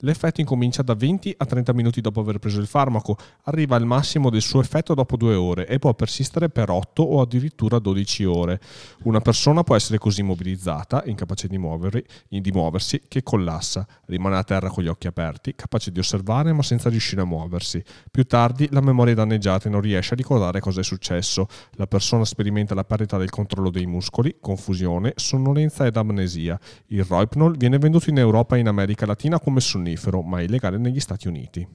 [0.03, 4.29] L'effetto incomincia da 20 a 30 minuti dopo aver preso il farmaco, arriva al massimo
[4.29, 8.59] del suo effetto dopo due ore e può persistere per 8 o addirittura 12 ore.
[9.03, 14.43] Una persona può essere così immobilizzata, incapace di, muoverri, di muoversi, che collassa, rimane a
[14.43, 17.83] terra con gli occhi aperti, capace di osservare ma senza riuscire a muoversi.
[18.09, 21.47] Più tardi la memoria è danneggiata e non riesce a ricordare cosa è successo.
[21.71, 26.59] La persona sperimenta la perdita del controllo dei muscoli, confusione, sonnolenza ed amnesia.
[26.87, 30.77] Il Rohypnol viene venduto in Europa e in America Latina come sonnifero, ma è illegale
[30.77, 31.67] negli Stati Uniti.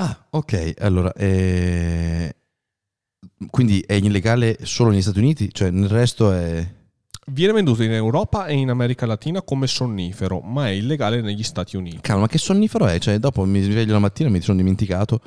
[0.00, 0.74] Ah, ok.
[0.78, 2.34] Allora, eh,
[3.50, 5.52] quindi è illegale solo negli Stati Uniti?
[5.52, 6.76] Cioè nel resto è...
[7.30, 11.76] Viene venduto in Europa e in America Latina come sonnifero, ma è illegale negli Stati
[11.76, 12.00] Uniti.
[12.00, 12.98] Cavolo, ma che sonnifero è?
[12.98, 15.20] Cioè dopo mi sveglio la mattina e mi sono dimenticato.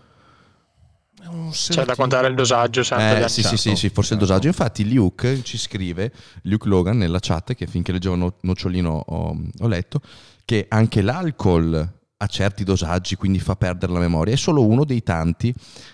[1.21, 1.85] C'è sedativo.
[1.85, 3.17] da contare il dosaggio sempre.
[3.17, 4.33] Eh, da- sì, certo, sì, sì, sì, forse il certo.
[4.33, 4.47] dosaggio.
[4.47, 6.11] Infatti Luke ci scrive,
[6.43, 10.01] Luke Logan nella chat, che finché leggevo no- Nocciolino ho, ho letto,
[10.43, 14.33] che anche l'alcol ha certi dosaggi, quindi fa perdere la memoria.
[14.33, 15.53] È solo uno dei tanti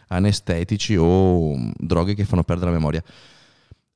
[0.10, 3.02] anestetici o mm, droghe che fanno perdere la memoria.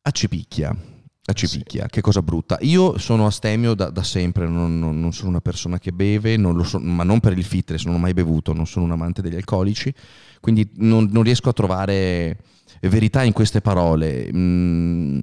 [0.04, 0.76] Accipicchia.
[1.24, 2.58] Accipicchia, che cosa brutta.
[2.62, 6.56] Io sono astemio da, da sempre, non, non- non sono una persona che beve, non
[6.56, 9.22] lo so- ma non per il fitness, non ho mai bevuto, non sono un amante
[9.22, 9.94] degli alcolici,
[10.40, 12.38] quindi non, non riesco a trovare
[12.82, 14.30] verità in queste parole.
[14.34, 15.20] Mm,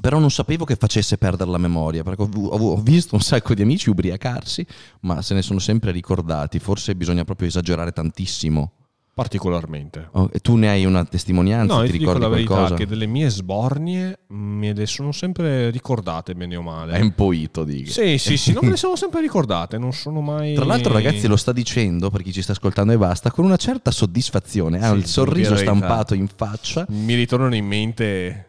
[0.00, 3.90] però non sapevo che facesse perdere la memoria, perché ho, visto un sacco di amici
[3.90, 4.64] ubriacarsi,
[5.00, 6.58] ma se ne sono sempre ricordati.
[6.58, 8.72] Forse bisogna proprio esagerare tantissimo.
[9.18, 10.10] Particolarmente.
[10.12, 11.74] Oh, e tu ne hai una testimonianza?
[11.74, 12.74] No, ti ti dico ricordi la verità qualcosa?
[12.76, 16.92] che delle mie sbornie me le sono sempre ricordate bene o male.
[16.92, 17.90] È impoito, dico.
[17.90, 20.54] Sì, sì, sì, non me le sono sempre ricordate, non sono mai...
[20.54, 23.56] Tra l'altro, ragazzi, lo sta dicendo per chi ci sta ascoltando e basta, con una
[23.56, 24.78] certa soddisfazione.
[24.78, 25.74] Ha Sì, il sorriso la verità.
[25.74, 26.86] stampato in faccia.
[26.88, 28.47] Mi ritornano in mente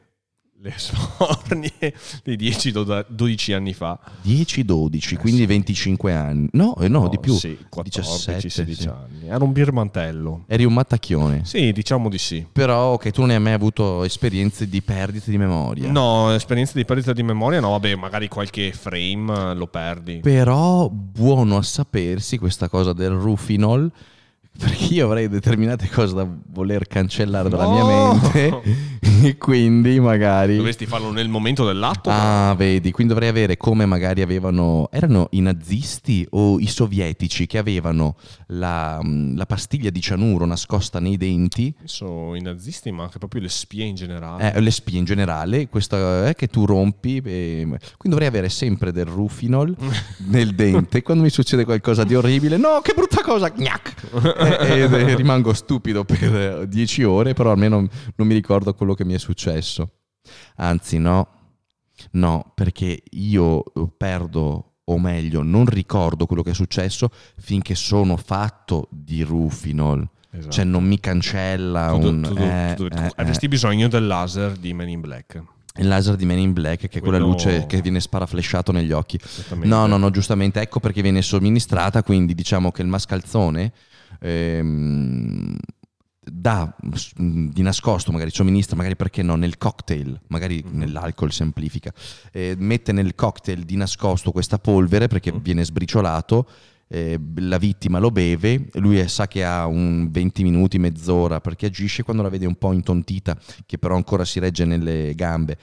[0.61, 1.71] le sbornie
[2.23, 3.97] di 10-12 anni fa.
[4.25, 5.45] 10-12, Eh, quindi sì.
[5.45, 6.49] 25 anni.
[6.51, 7.33] No, eh, no, di più.
[7.33, 8.87] Sì, 14, 17, 16 sì.
[8.87, 9.27] anni.
[9.27, 10.43] Era un birmantello.
[10.47, 11.45] Eri un mattacchione.
[11.45, 12.45] Sì, diciamo di sì.
[12.51, 15.89] Però, ok, tu non hai mai avuto esperienze di perdite di memoria.
[15.89, 20.19] No, esperienza di perdita di memoria, no, vabbè, magari qualche frame lo perdi.
[20.19, 23.89] Però buono a sapersi questa cosa del Rufinol,
[24.59, 27.71] perché io avrei determinate cose da voler cancellare dalla No!
[27.71, 28.61] mia mente
[29.27, 30.55] e quindi magari...
[30.57, 32.09] Dovresti farlo nel momento dell'atto.
[32.11, 37.57] Ah, vedi, quindi dovrei avere come magari avevano, erano i nazisti o i sovietici che
[37.57, 38.15] avevano
[38.47, 38.99] la,
[39.35, 43.85] la pastiglia di cianuro nascosta nei denti, Penso i nazisti, ma anche proprio le spie
[43.85, 44.53] in generale.
[44.53, 48.91] eh, le spie in generale, questa è che tu rompi, e- quindi dovrei avere sempre
[48.91, 49.75] del rufinol
[50.27, 53.93] nel dente, quando mi succede qualcosa di orribile, no, che brutta cosa, gnac!
[54.57, 58.93] e, ed- e rimango stupido per eh, dieci ore, però almeno non mi ricordo quello
[58.93, 59.89] che mi è successo.
[60.57, 61.27] Anzi, no,
[62.11, 63.63] no, perché io
[63.97, 70.07] perdo, o meglio, non ricordo quello che è successo finché sono fatto di rufinol.
[70.31, 70.51] Esatto.
[70.51, 72.21] Cioè non mi cancella Tu- un...
[72.21, 75.41] tu- tu- eh, tu- tu- eh, avresti bisogno del laser di Men in Black.
[75.77, 78.91] il laser di Man in Black, che è quella Quello- luce che viene sparaflesciato negli
[78.91, 79.19] occhi.
[79.63, 83.71] No, no, no, giustamente, ecco perché viene somministrata, quindi diciamo che il mascalzone
[84.19, 85.55] ehm,
[86.31, 86.75] dà
[87.21, 90.77] mm, di nascosto, magari somministra, magari perché no, nel cocktail, magari Mhm.
[90.77, 91.91] nell'alcol semplifica,
[92.31, 95.41] eh, mette nel cocktail di nascosto questa polvere perché Mhm.
[95.41, 96.47] viene sbriciolato,
[96.91, 102.03] eh, la vittima lo beve, lui sa che ha un 20 minuti, mezz'ora perché agisce
[102.03, 105.57] quando la vede un po' intontita, che però ancora si regge nelle gambe.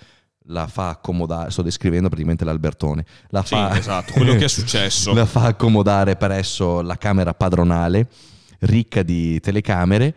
[0.51, 3.05] La fa accomodare, sto descrivendo praticamente l'Albertone.
[3.31, 5.13] La Sì, fa, esatto, quello che è successo.
[5.13, 8.07] la fa accomodare presso la camera padronale,
[8.61, 10.15] ricca di telecamere,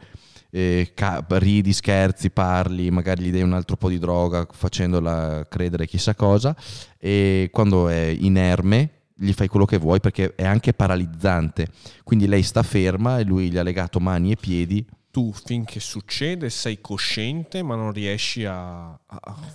[0.52, 5.86] eh, ca- ridi, scherzi, parli, magari gli dai un altro po' di droga facendola credere
[5.86, 6.56] chissà cosa
[6.98, 11.68] e quando è inerme gli fai quello che vuoi perché è anche paralizzante.
[12.04, 14.86] Quindi lei sta ferma e lui gli ha legato mani e piedi
[15.20, 18.98] tu finché succede sei cosciente ma non riesci a, a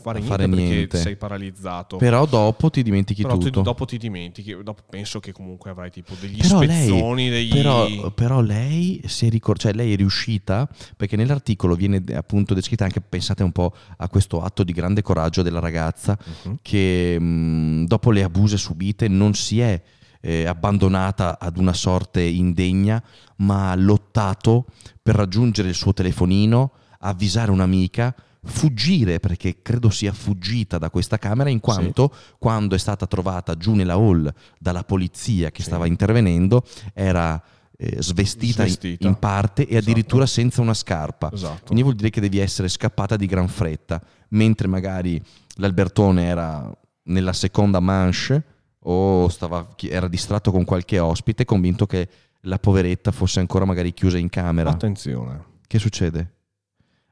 [0.02, 0.96] fare, A niente fare niente.
[0.98, 1.96] sei paralizzato.
[1.96, 3.62] Però dopo ti dimentichi Però ti- tutto.
[3.62, 7.52] dopo ti dimentichi, dopo penso che comunque avrai tipo degli Però lei, spezzoni, degli...
[7.54, 9.00] però, però lei
[9.30, 14.08] ricor- cioè lei è riuscita, perché nell'articolo viene appunto descritta anche, pensate un po' a
[14.08, 16.58] questo atto di grande coraggio della ragazza Mhm.
[16.60, 19.80] che mh, dopo le abuse subite non si è
[20.26, 23.02] eh, abbandonata ad una sorte indegna,
[23.36, 24.64] ma ha lottato
[25.02, 31.50] per raggiungere il suo telefonino, avvisare un'amica, fuggire, perché credo sia fuggita da questa camera,
[31.50, 35.68] in quanto quando è stata trovata giù nella hall dalla polizia che Sì.
[35.68, 36.64] stava intervenendo,
[36.94, 37.42] era
[37.76, 39.06] eh, svestita, in- Svestita.
[39.06, 39.90] in parte e Esatto.
[39.90, 41.30] addirittura senza una scarpa.
[41.32, 41.64] Esatto.
[41.64, 45.20] Quindi vuol dire che devi essere scappata di gran fretta, mentre magari
[45.56, 46.72] l'Albertone era
[47.06, 48.44] nella seconda manche
[48.87, 52.09] o stava- era distratto con qualche ospite, convinto che
[52.43, 54.70] la poveretta fosse ancora magari chiusa in camera.
[54.70, 55.53] Attenzione.
[55.66, 56.32] che succede?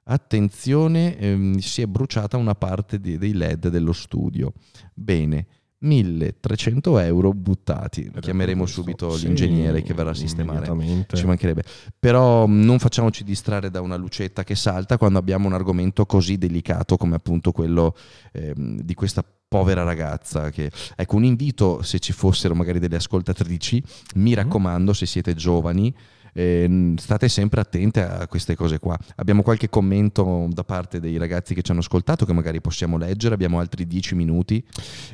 [0.05, 4.53] Attenzione, ehm, si è bruciata una parte di- dei LED dello studio.
[4.93, 5.47] Bene,
[5.83, 8.11] 1300 euro buttati.
[8.21, 10.67] Chiameremo subito sì, l'ingegnere che verrà a sistemare.
[11.13, 11.65] Ci mancherebbe.
[11.99, 16.39] Però mh, non facciamoci distrarre da una lucetta che salta quando abbiamo un argomento così
[16.39, 17.95] delicato come appunto quello
[18.33, 20.51] ehm, di questa povera ragazza.
[20.51, 20.71] Che...
[20.97, 23.83] Ecco, un invito, se ci fossero magari delle ascoltatrici,
[24.15, 24.23] Mhm.
[24.23, 25.95] mi raccomando, se siete giovani,
[26.33, 28.97] eh, state sempre attente a queste cose qua.
[29.17, 33.35] Abbiamo qualche commento da parte dei ragazzi che ci hanno ascoltato che magari possiamo leggere,
[33.35, 34.65] abbiamo altri 10 minuti.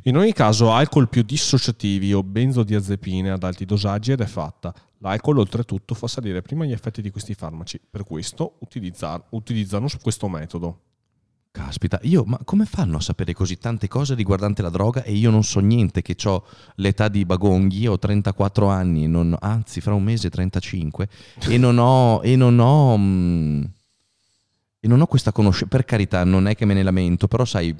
[0.05, 4.73] In ogni caso, alcol più dissociativi o benzodiazepine ad alti dosaggi ed è fatta.
[4.99, 10.29] L'alcol oltretutto fa salire prima gli effetti di questi farmaci, per questo utilizza- utilizzano questo
[10.29, 10.81] metodo.
[11.51, 15.31] Caspita, io, ma come fanno a sapere così tante cose riguardante la droga e io
[15.31, 16.45] non so niente, che ho
[16.77, 21.09] l'età di Bagonghi, ho 34 anni, non- anzi fra un mese 35,
[21.49, 23.63] e non ho, e non ho, mm,
[24.81, 27.75] e non ho questa conoscenza, per carità non è che me ne lamento, però sai,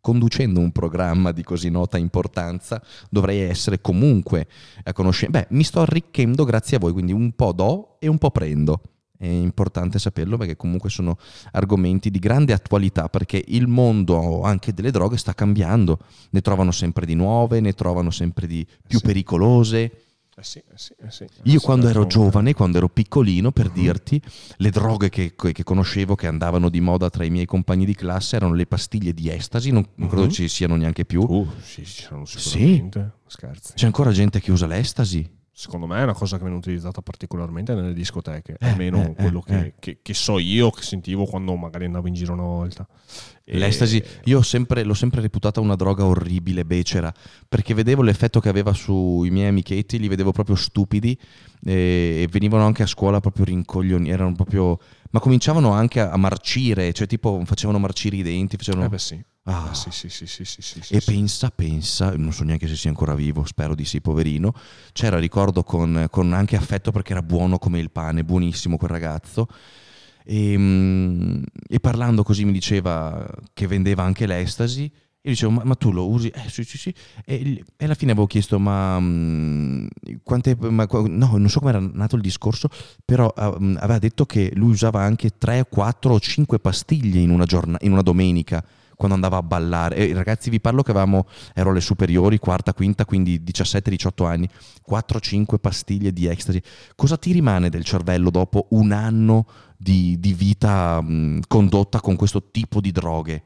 [0.00, 4.46] conducendo un programma di così nota importanza dovrei essere comunque
[4.82, 5.38] a conoscenza.
[5.38, 8.82] Beh, mi sto arricchendo grazie a voi, quindi un po' do e un po' prendo.
[9.24, 11.16] È importante saperlo perché comunque sono
[11.52, 15.98] argomenti di grande attualità perché il mondo anche delle droghe sta cambiando,
[16.30, 19.04] ne trovano sempre di nuove, ne trovano sempre di più Sì.
[19.04, 19.78] pericolose.
[20.36, 21.22] Eh sì, eh sì, eh sì.
[21.44, 23.72] Io Eh sì, quando ero giovane, quando ero piccolino, per Mhm.
[23.72, 24.20] dirti,
[24.56, 28.36] le droghe che, che conoscevo, che andavano di moda tra i miei compagni di classe,
[28.36, 30.30] erano le pastiglie di estasi, non, non credo Mhm.
[30.30, 31.22] ci siano neanche più.
[31.22, 32.40] Uh, sì, ci sono Sì.
[32.40, 33.12] sicuramente.
[33.26, 33.72] Scherzi.
[33.74, 35.26] C'è ancora gente che usa l'estasi?
[35.56, 39.38] Secondo me è una cosa che viene utilizzata particolarmente nelle discoteche, Eh, almeno eh, quello
[39.46, 39.74] eh, che, eh.
[39.78, 42.84] che- che so io, che sentivo quando magari andavo in giro una volta.
[43.44, 47.14] E- L'estasi, io sempre- l'ho sempre reputata una droga orribile, becera,
[47.48, 51.16] perché vedevo l'effetto che aveva sui miei amichetti, li vedevo proprio stupidi
[51.64, 54.76] e, venivano anche a scuola proprio rincoglioni, erano proprio...
[55.12, 58.86] ma cominciavano anche a, a marcire, cioè tipo facevano marcire i denti, facevano...
[58.86, 59.24] Eh beh sì.
[59.46, 59.74] Ah.
[59.74, 61.12] Sì, sì, sì, sì, sì, sì, E sì.
[61.12, 64.54] pensa, pensa, non so neanche se sia ancora vivo, spero di sì, poverino.
[64.92, 69.46] C'era, ricordo, con, con anche affetto perché era buono come il pane, buonissimo quel ragazzo.
[70.24, 74.84] E, mm, e parlando così mi diceva che vendeva anche l'estasi.
[75.26, 76.28] Io dicevo, ma, ma tu lo usi?
[76.28, 76.94] Eh sì, sì, sì.
[77.26, 79.86] E, e alla fine avevo chiesto, ma, mm,
[80.22, 80.56] quante...
[80.58, 82.68] ma no, non so come era nato il discorso,
[83.04, 83.30] però
[83.60, 87.78] mm, aveva detto che lui usava anche 3, 4 o 5 pastiglie in una, giorna-
[87.82, 88.64] in una domenica
[88.96, 89.96] quando andava a ballare.
[89.96, 94.48] E ragazzi, vi parlo che avevamo, ero alle superiori, quarta, quinta, quindi 17-18 anni,
[94.88, 96.60] 4-5 pastiglie di ecstasy.
[96.94, 102.50] Cosa ti rimane del cervello dopo un anno di, di vita mh, condotta con questo
[102.50, 103.42] tipo di droghe?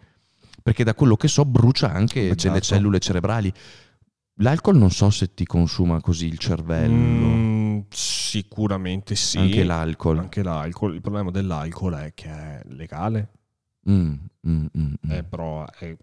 [0.63, 2.61] Perché da quello che so brucia anche Beh, delle certo.
[2.61, 3.53] cellule cerebrali.
[4.41, 6.95] L'alcol non so se ti consuma così il cervello.
[6.95, 9.39] Mm, sicuramente sì.
[9.39, 10.19] Anche l'alcol.
[10.19, 10.95] Anche l'alcol.
[10.95, 13.31] Il problema dell'alcol è che è legale,
[13.91, 14.13] Mm,
[14.49, 15.11] mm, mm, mm.
[15.11, 15.97] eh, però è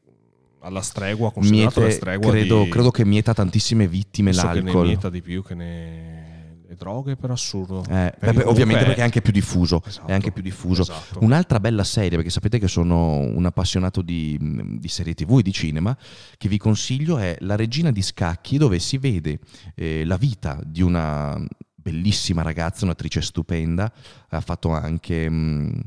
[0.61, 2.69] alla stregua, considerato la Miete- stregua credo, di...
[2.69, 4.85] credo che mieta tantissime vittime penso che ne l'alcol.
[4.87, 6.57] mieta di più che ne...
[6.67, 7.83] le droghe, per assurdo.
[7.83, 9.83] Eh, vabbè, comunque ovviamente è- perché è anche più diffuso.
[9.85, 10.81] Esatto, È anche più diffuso.
[10.81, 11.19] esatto.
[11.23, 14.39] Un'altra bella serie, perché sapete che sono un appassionato di,
[14.79, 15.95] di serie tv e di cinema,
[16.35, 19.37] che vi consiglio è La regina di scacchi, dove si vede
[19.75, 21.39] eh, la vita di una
[21.75, 23.93] bellissima ragazza, un'attrice stupenda.
[24.29, 25.29] Ha fatto anche...
[25.29, 25.79] mh,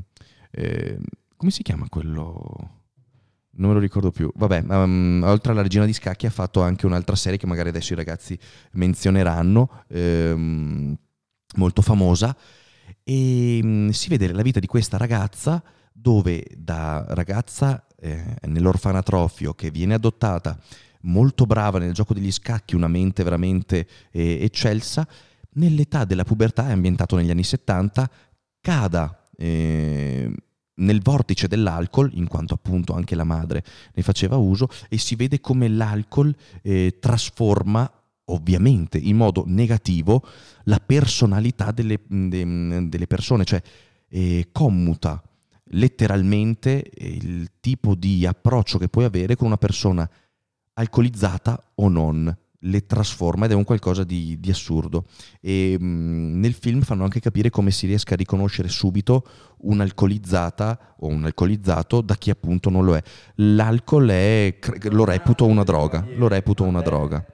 [0.51, 0.97] eh,
[1.39, 2.69] come si chiama quello?
[3.51, 4.29] Non me lo ricordo più.
[4.35, 7.93] Vabbè, um, oltre alla regina di scacchi ha fatto anche un'altra serie che magari adesso
[7.93, 8.37] i ragazzi
[8.73, 10.97] menzioneranno, ehm,
[11.55, 12.35] molto famosa.
[13.03, 15.63] e mh, si vede la vita di questa ragazza
[15.93, 20.59] dove da ragazza eh, nell'orfanatrofio che viene adottata,
[21.03, 25.07] molto brava nel gioco degli scacchi, una mente veramente eh, eccelsa,
[25.53, 28.09] nell'età della pubertà, è ambientato negli anni 70,
[28.59, 30.33] cada eh,
[30.79, 33.63] nel vortice dell'alcol, in quanto appunto anche la madre
[33.93, 37.91] ne faceva uso, e si vede come l'alcol eh, trasforma
[38.25, 40.23] ovviamente in modo negativo
[40.65, 43.61] la personalità delle, de, delle persone, cioè
[44.09, 45.21] eh, commuta
[45.71, 50.09] letteralmente il tipo di approccio che puoi avere con una persona
[50.73, 55.05] alcolizzata o non le trasforma ed è un qualcosa di, di assurdo.
[55.39, 59.25] E mh, nel film fanno anche capire come si riesca a riconoscere subito
[59.59, 63.03] un'alcolizzata o un alcolizzato da chi appunto non lo è.
[63.35, 64.57] L'alcol è,
[64.89, 67.25] lo reputo una droga, lo reputo una droga.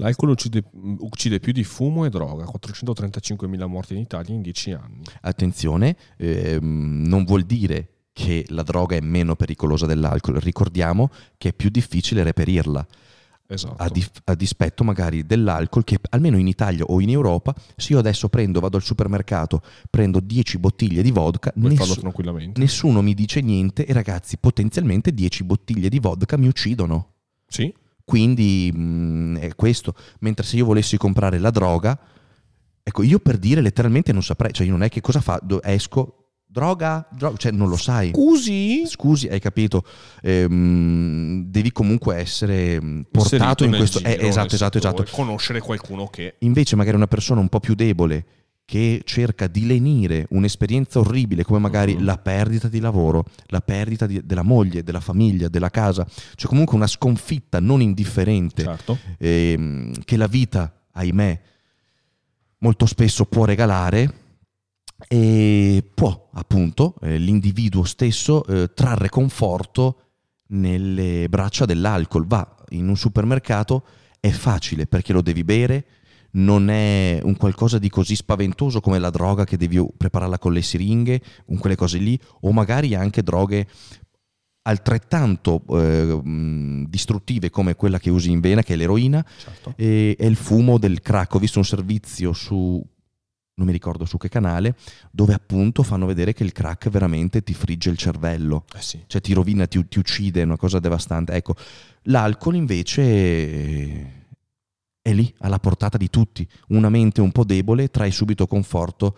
[0.00, 5.02] L'alcol uccide, uccide, più di fumo e droga, 435.000 morti in Italia in 10 anni.
[5.22, 11.52] Attenzione, ehm, non vuol dire che la droga è meno pericolosa dell'alcol, ricordiamo che è
[11.52, 12.86] più difficile reperirla.
[13.50, 13.82] Esatto.
[13.82, 17.98] A, dif- a, dispetto magari dell'alcol che almeno in Italia o in Europa, se io
[17.98, 22.02] adesso prendo, vado al supermercato, prendo 10 bottiglie di vodka, ness-
[22.56, 27.14] nessuno mi dice niente e ragazzi, potenzialmente 10 bottiglie di vodka mi uccidono.
[27.46, 27.72] Sì.
[28.04, 29.94] Quindi mh, mm, è questo.
[30.20, 31.98] Mentre se io volessi comprare la droga,
[32.82, 36.17] ecco, io per dire letteralmente non saprei, cioè io non è che cosa fa, esco,
[36.50, 37.06] Droga?
[37.10, 37.36] Droga?
[37.36, 38.08] Cioè, non lo sai.
[38.08, 38.86] Scusi?
[38.86, 39.84] Scusi, hai capito?
[40.22, 43.98] Ehm, devi comunque essere mm, portato in questo...
[43.98, 45.04] Giro, eh, esatto, esatto, esatto.
[45.10, 46.36] Conoscere qualcuno che...
[46.38, 48.24] Invece magari una persona un po' più debole
[48.64, 52.02] che cerca di lenire un'esperienza orribile come magari uh-huh.
[52.02, 56.76] la perdita di lavoro, la perdita di, della moglie, della famiglia, della casa, cioè comunque
[56.76, 58.98] una sconfitta non indifferente certo.
[59.18, 61.40] ehm, che la vita, ahimè,
[62.58, 64.17] molto spesso può regalare
[65.06, 70.00] e può appunto eh, l'individuo stesso eh, trarre conforto
[70.48, 72.26] nelle braccia dell'alcol.
[72.26, 73.84] Va in un supermercato,
[74.18, 75.86] è facile perché lo devi bere,
[76.32, 80.62] non è un qualcosa di così spaventoso come la droga che devi prepararla con le
[80.62, 83.66] siringhe, con quelle cose lì, o magari anche droghe
[84.62, 86.20] altrettanto eh,
[86.86, 89.72] distruttive come quella che usi in vena, che è l'eroina, certo.
[89.76, 91.34] e, e il fumo del crack.
[91.34, 92.84] Ho visto un servizio su
[93.58, 94.76] non mi ricordo su che canale,
[95.10, 99.02] dove appunto fanno vedere che il crack veramente ti frigge il cervello, eh sì.
[99.06, 101.32] cioè ti rovina, ti, ti, uccide, è una cosa devastante.
[101.32, 101.54] Ecco,
[102.04, 104.16] l'alcol invece
[105.02, 106.48] è lì, alla portata di tutti.
[106.68, 109.16] Una mente un po' debole trae subito conforto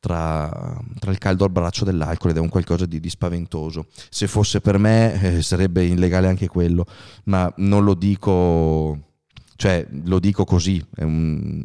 [0.00, 3.86] tra, tra il caldo al braccio dell'alcol ed è un qualcosa di, di spaventoso.
[4.08, 6.86] Se fosse per me eh, sarebbe illegale anche quello,
[7.24, 9.16] ma non lo dico,
[9.56, 11.62] cioè lo dico così, è un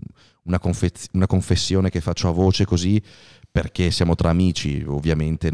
[0.47, 3.01] una, confez- una confessione che faccio a voce così
[3.49, 5.49] perché siamo tra amici, ovviamente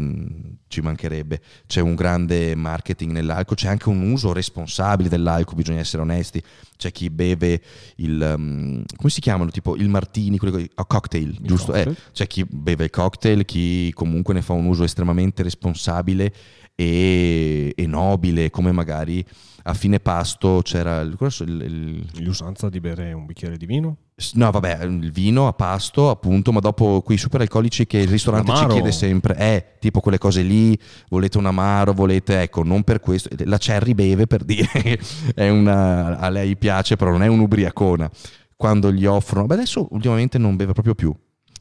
[0.68, 1.40] ci mancherebbe.
[1.66, 6.42] C'è un grande marketing nell'alcol, c'è anche un uso responsabile dell'alcol, bisogna essere onesti.
[6.76, 7.62] C'è chi beve
[7.96, 9.50] il um, come si chiamano?
[9.50, 11.72] Tipo il martini, quelli, oh, cocktail, il giusto?
[11.72, 11.96] Eh, cocktail.
[11.96, 16.30] Eh, c'è chi beve il cocktail, chi comunque ne fa un uso estremamente responsabile
[16.74, 19.24] e, e nobile, come magari
[19.62, 23.96] a fine pasto c'era il, il, l'usanza di bere un bicchiere di vino?
[24.34, 28.52] No, vabbè, il vino a pasto, appunto, ma dopo quei super alcolici che il ristorante
[28.52, 28.68] L'amaro.
[28.68, 33.00] ci chiede sempre, eh, tipo quelle cose lì, volete un amaro, volete, ecco, non per
[33.00, 35.00] questo, la Cherry beve per dire che
[35.34, 38.08] è una, a lei piace, però non è un'ubriacona.
[38.54, 41.12] Quando gli offrono, beh adesso ultimamente non beve proprio più,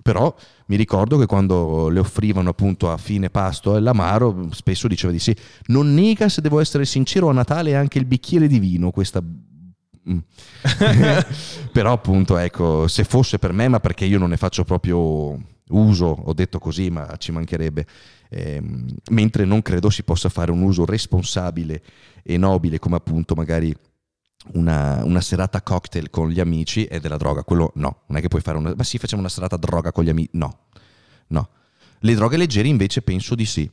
[0.04, 0.34] però
[0.68, 5.36] mi ricordo che quando le offrivano appunto a fine pasto l'amaro, spesso diceva di sì.
[5.68, 9.53] Non nega, se devo essere sincero, a Natale anche il bicchiere di vino, questa Mm.
[11.72, 15.40] Però appunto, ecco, se fosse per me, ma perché io non ne faccio proprio
[15.70, 17.86] uso, ho detto così, ma ci mancherebbe,
[18.30, 18.62] eh,
[19.12, 21.82] mentre non credo si possa fare un uso responsabile
[22.24, 23.76] e nobile come appunto magari
[24.54, 28.28] una, una, serata cocktail con gli amici e della droga, quello no, non è che
[28.28, 28.74] puoi fare una...
[28.76, 30.66] Ma sì, facciamo una serata droga con gli amici, no,
[31.28, 31.50] no.
[32.00, 33.72] Le droghe leggere invece penso di sì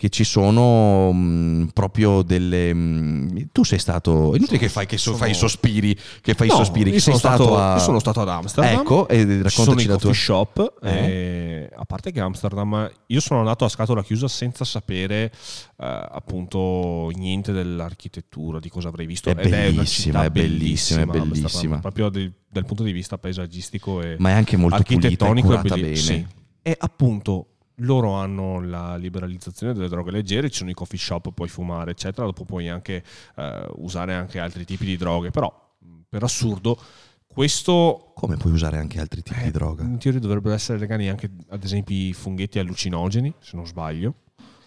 [0.00, 2.72] che ci sono mh, proprio delle...
[2.72, 4.34] Mh, tu sei stato...
[4.34, 6.90] Inutile che fai, che so, fai i sospiri, che fai no, i sospiri.
[6.90, 7.74] Io sono, stato, a...
[7.74, 8.80] io sono stato ad Amsterdam.
[8.80, 10.14] Ecco, e raccontaci sono la tua...
[10.14, 10.78] shop.
[10.82, 11.68] Eh?
[11.76, 12.90] a parte che Amsterdam...
[13.08, 15.30] Io sono andato a scatola chiusa senza sapere eh,
[15.76, 19.28] appunto niente dell'architettura, di cosa avrei visto.
[19.28, 21.78] È Ed bellissima, è, bellissima, è bellissima.
[21.80, 25.80] Proprio di, dal punto di vista paesaggistico e Ma è anche molto architettonico pulita, e
[25.82, 25.94] bene.
[25.94, 26.26] Sì.
[26.62, 27.48] E appunto
[27.80, 32.26] loro hanno la liberalizzazione delle droghe leggere, ci sono i coffee shop, puoi fumare, eccetera,
[32.26, 33.02] dopo puoi anche
[33.36, 33.42] uh,
[33.76, 35.68] usare anche altri tipi di droghe, però
[36.08, 36.78] per assurdo
[37.26, 39.84] Questo Come puoi usare anche altri tipi eh, di droga?
[39.84, 44.14] in teoria dovrebbero essere legali anche ad esempio i funghetti allucinogeni, se non sbaglio.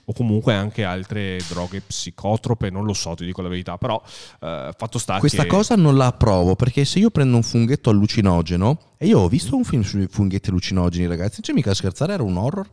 [0.05, 4.01] O comunque anche altre droghe psicotrope, non lo so, ti dico la verità, però
[4.41, 5.47] eh, fatto sta Questa che...
[5.47, 9.55] cosa non la approvo perché se io prendo un funghetto allucinogeno, e io ho visto
[9.55, 12.69] un film sui funghetti allucinogeni, ragazzi, non c'è mica a scherzare, era un horror.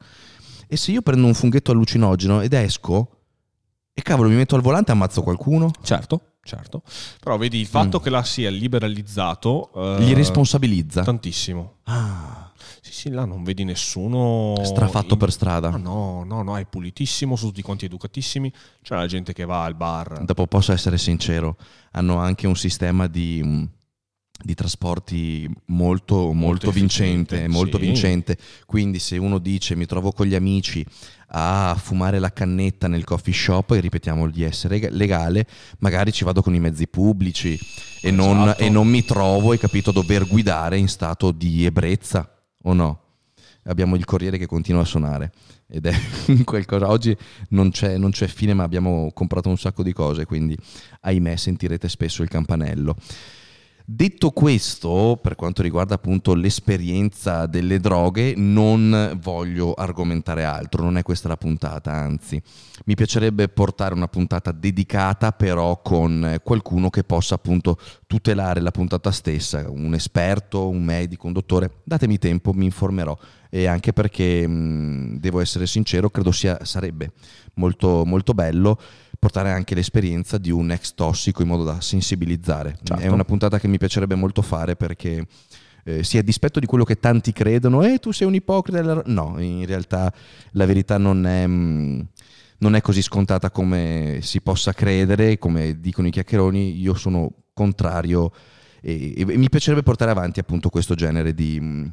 [0.66, 3.10] E se io prendo un funghetto allucinogeno ed esco,
[3.92, 6.82] e cavolo, mi metto al volante e ammazzo qualcuno, Certo, certo.
[7.20, 8.02] Però vedi, il fatto Mm.
[8.02, 9.70] che là sia liberalizzato...
[9.98, 11.02] eh, gli responsabilizza.
[11.02, 11.74] Tantissimo.
[11.84, 12.49] Ah,
[12.80, 14.54] Sì, sì, là non vedi nessuno...
[14.62, 15.70] strafatto in- per strada.
[15.70, 18.52] No, no, no, è pulitissimo, sono tutti quanti educatissimi.
[18.82, 20.24] C'è la gente che va al bar.
[20.24, 21.56] Dopo posso essere sincero,
[21.92, 23.68] hanno anche un sistema di,
[24.42, 27.84] di trasporti molto, molto, vincente, efficiente, molto sì.
[27.84, 28.38] vincente.
[28.66, 30.84] Quindi se uno dice mi trovo con gli amici
[31.32, 35.46] a fumare la cannetta nel coffee shop, e ripetiamo di essere lega- legale,
[35.78, 37.56] magari ci vado con i mezzi pubblici
[38.00, 38.62] e, non, Esatto.
[38.62, 42.28] e non mi trovo, hai capito, a dover guidare in stato di ebbrezza
[42.62, 43.00] o no?
[43.64, 45.32] Abbiamo il corriere che continua a suonare
[45.68, 45.94] ed è
[46.44, 46.88] qualcosa.
[46.88, 47.16] Oggi
[47.50, 50.56] non c'è, non c'è fine, ma abbiamo comprato un sacco di cose, quindi
[51.00, 52.96] ahimè sentirete spesso il campanello.
[53.84, 61.02] Detto questo, per quanto riguarda appunto l'esperienza delle droghe, non voglio argomentare altro, non è
[61.02, 62.40] questa la puntata, anzi,
[62.84, 69.10] mi piacerebbe portare una puntata dedicata però con qualcuno che possa appunto tutelare la puntata
[69.10, 71.80] stessa, un esperto, un medico, un dottore.
[71.82, 73.16] Datemi tempo, mi informerò
[73.50, 77.12] e anche perché mh, devo essere sincero, credo sia, sarebbe
[77.54, 78.78] molto, molto bello
[79.20, 82.78] portare anche l'esperienza di un ex tossico in modo da sensibilizzare.
[82.82, 83.02] Certo.
[83.02, 85.26] È una puntata che mi piacerebbe molto fare perché
[85.84, 89.36] eh, sì, a dispetto di quello che tanti credono, eh, tu sei un ipocrita, no,
[89.38, 90.10] in realtà
[90.52, 92.08] la verità non è, mh,
[92.60, 98.32] non è così scontata come si possa credere, come dicono i chiacchieroni, io sono contrario
[98.80, 101.60] e, e mi piacerebbe portare avanti appunto questo genere di...
[101.60, 101.92] mh,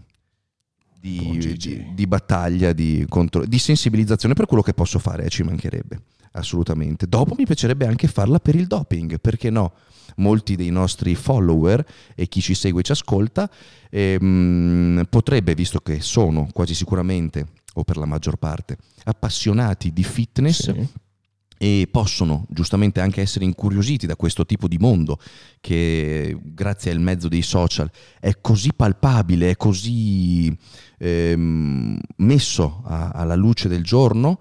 [1.00, 1.76] Di, Con Gigi.
[1.76, 6.02] di- di battaglia, di, contro- di sensibilizzazione per quello che posso fare, ci mancherebbe
[6.32, 7.08] assolutamente.
[7.08, 9.74] Dopo mi piacerebbe anche farla per il doping, perché no?
[10.18, 13.50] Molti dei nostri follower e chi ci segue e ci ascolta
[13.90, 20.72] ehm, potrebbe, visto che sono quasi sicuramente, o per la maggior parte, appassionati di fitness,
[20.72, 20.88] Sì.
[21.60, 25.18] e possono giustamente anche essere incuriositi da questo tipo di mondo
[25.60, 30.56] che grazie al mezzo dei social è così palpabile, è così
[31.00, 34.40] ehm, messo a- alla luce del giorno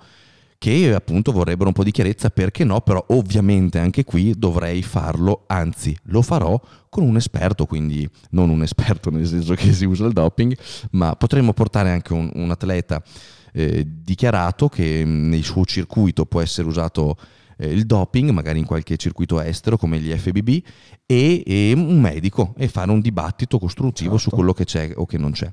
[0.58, 5.44] che appunto vorrebbero un po' di chiarezza, perché no, però ovviamente anche qui dovrei farlo,
[5.46, 10.06] anzi lo farò con un esperto, quindi non un esperto nel senso che si usa
[10.06, 10.56] il doping,
[10.92, 13.02] ma potremmo portare anche un, un atleta
[13.52, 17.16] eh, dichiarato che mh, nel suo circuito può essere usato
[17.58, 20.62] eh, il doping, magari in qualche circuito estero come gli FBB,
[21.06, 24.36] e, e un medico e fare un dibattito costruttivo su Certo.
[24.36, 25.50] quello che c'è o che non c'è.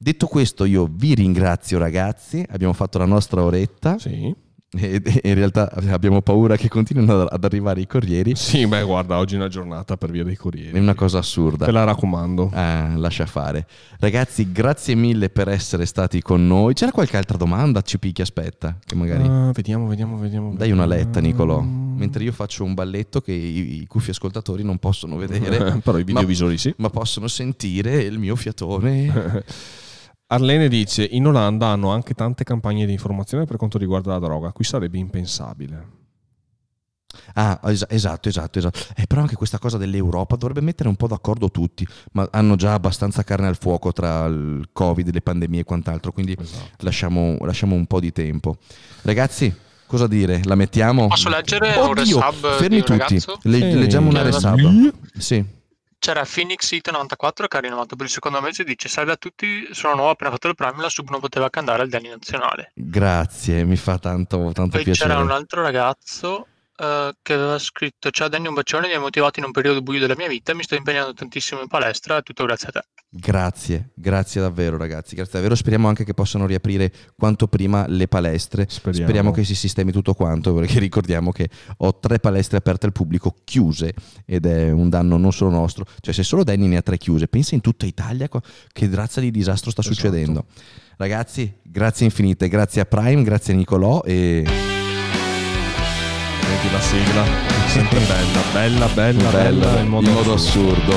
[0.00, 4.32] Detto questo, io vi ringrazio ragazzi, abbiamo fatto la nostra oretta Sì.
[4.70, 8.36] e in realtà abbiamo paura che continuino ad arrivare i corrieri.
[8.36, 10.76] Sì, beh, guarda, oggi è una giornata per via dei corrieri.
[10.76, 11.64] È una cosa assurda.
[11.64, 12.50] Te la raccomando.
[12.52, 13.66] Ah, lascia fare.
[13.98, 16.74] Ragazzi, grazie mille per essere stati con noi.
[16.74, 17.80] C'era qualche altra domanda?
[17.82, 19.26] Ci picchi, aspetta, che magari...
[19.26, 20.54] Ah, vediamo, vediamo, vediamo.
[20.54, 21.60] Dai una letta, Nicolò.
[21.60, 26.04] Mentre io faccio un balletto che i, i cuffi ascoltatori non possono vedere, Però i
[26.04, 26.72] ma, videovisori sì.
[26.76, 29.42] ma possono sentire il mio fiatone.
[30.30, 34.52] Arlene dice: In Olanda hanno anche tante campagne di informazione per quanto riguarda la droga.
[34.52, 35.96] Qui sarebbe impensabile.
[37.34, 38.78] Ah, es- esatto, esatto, esatto.
[38.94, 42.74] Eh, però anche questa cosa dell'Europa dovrebbe mettere un po' d'accordo tutti, ma hanno già
[42.74, 46.84] abbastanza carne al fuoco tra il Covid, le pandemie e quant'altro, quindi Esatto.
[46.84, 48.58] lasciamo, lasciamo un po' di tempo.
[49.02, 49.52] Ragazzi,
[49.86, 50.42] cosa dire?
[50.44, 51.06] La mettiamo?
[51.06, 52.98] Posso leggere un Oddio, resub fermi di un tutti.
[52.98, 53.38] ragazzo?
[53.42, 53.78] Le- Sì.
[53.78, 54.92] leggiamo una resub.
[55.16, 55.44] Sì.
[55.98, 59.68] C'era Phoenix It 94 che ha rinnovato per il secondo mese dice salve a tutti,
[59.72, 62.70] sono nuovo, appena fatto il prime, la sub non poteva cantare al Danny Nazionale.
[62.74, 65.10] Grazie, mi fa tanto, tanto Poi piacere.
[65.10, 66.46] c'era un altro ragazzo
[66.78, 69.98] eh, che aveva scritto ciao Danny un bacione, mi hai motivato in un periodo buio
[69.98, 72.80] della mia vita, mi sto impegnando tantissimo in palestra, tutto grazie a te.
[73.10, 75.54] Grazie, grazie davvero ragazzi, grazie davvero.
[75.54, 78.66] Speriamo anche che possano riaprire quanto prima le palestre.
[78.68, 79.32] Speriamo.
[79.32, 81.48] che si sistemi tutto quanto, perché ricordiamo che
[81.78, 83.94] ho tre palestre aperte al pubblico chiuse
[84.26, 85.86] ed è un danno non solo nostro.
[86.00, 88.28] Cioè se solo Danny ne ha tre chiuse, pensa in tutta Italia
[88.72, 89.96] che razza di disastro sta Esatto.
[89.96, 90.44] succedendo.
[90.98, 94.77] Ragazzi, grazie infinite, grazie a Prime, grazie a Nicolò e
[96.60, 97.24] Senti la sigla.
[97.68, 99.80] Sempre bella, bella, bella, bella.
[99.80, 100.32] in modo, assurdo.
[100.34, 100.96] assurdo.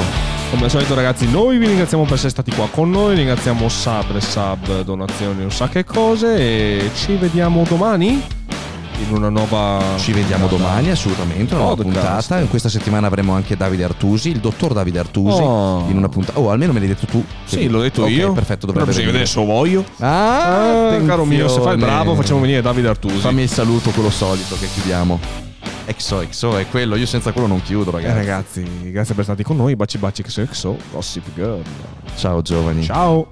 [0.49, 3.15] Come al solito, ragazzi, noi vi ringraziamo per essere stati qua con noi.
[3.15, 6.35] Ringraziamo Sub, sub, donazioni, un sacco di cose.
[6.37, 8.21] E ci vediamo domani.
[9.07, 9.81] in una nuova.
[9.97, 10.69] Ci vediamo puntata.
[10.69, 11.53] domani, assolutamente.
[11.53, 12.39] Una nuova puntata.
[12.39, 15.41] In questa settimana avremo anche Davide Artusi, il dottor Davide Artusi.
[15.41, 15.85] Oh.
[15.89, 16.39] In una puntata.
[16.39, 17.23] Oh, almeno me l'hai detto tu.
[17.45, 18.33] Sì, l'ho detto Ok, io.
[18.33, 19.85] Perfetto, dovrebbe se lo voglio.
[19.99, 23.17] Ah, Ah, caro mio, se fai bravo, facciamo venire Davide Artusi.
[23.17, 25.49] Fammi il saluto, quello solito che chiudiamo.
[25.85, 26.95] Exo, è quello.
[26.95, 28.15] Io senza quello non chiudo, Eh, ragazzi.
[28.15, 29.75] ragazzi, grazie per essere stati con noi.
[29.75, 31.61] Baci baci, XOXO, Gossip Girl.
[32.15, 32.83] Ciao, giovani.
[32.83, 33.27] Ciao.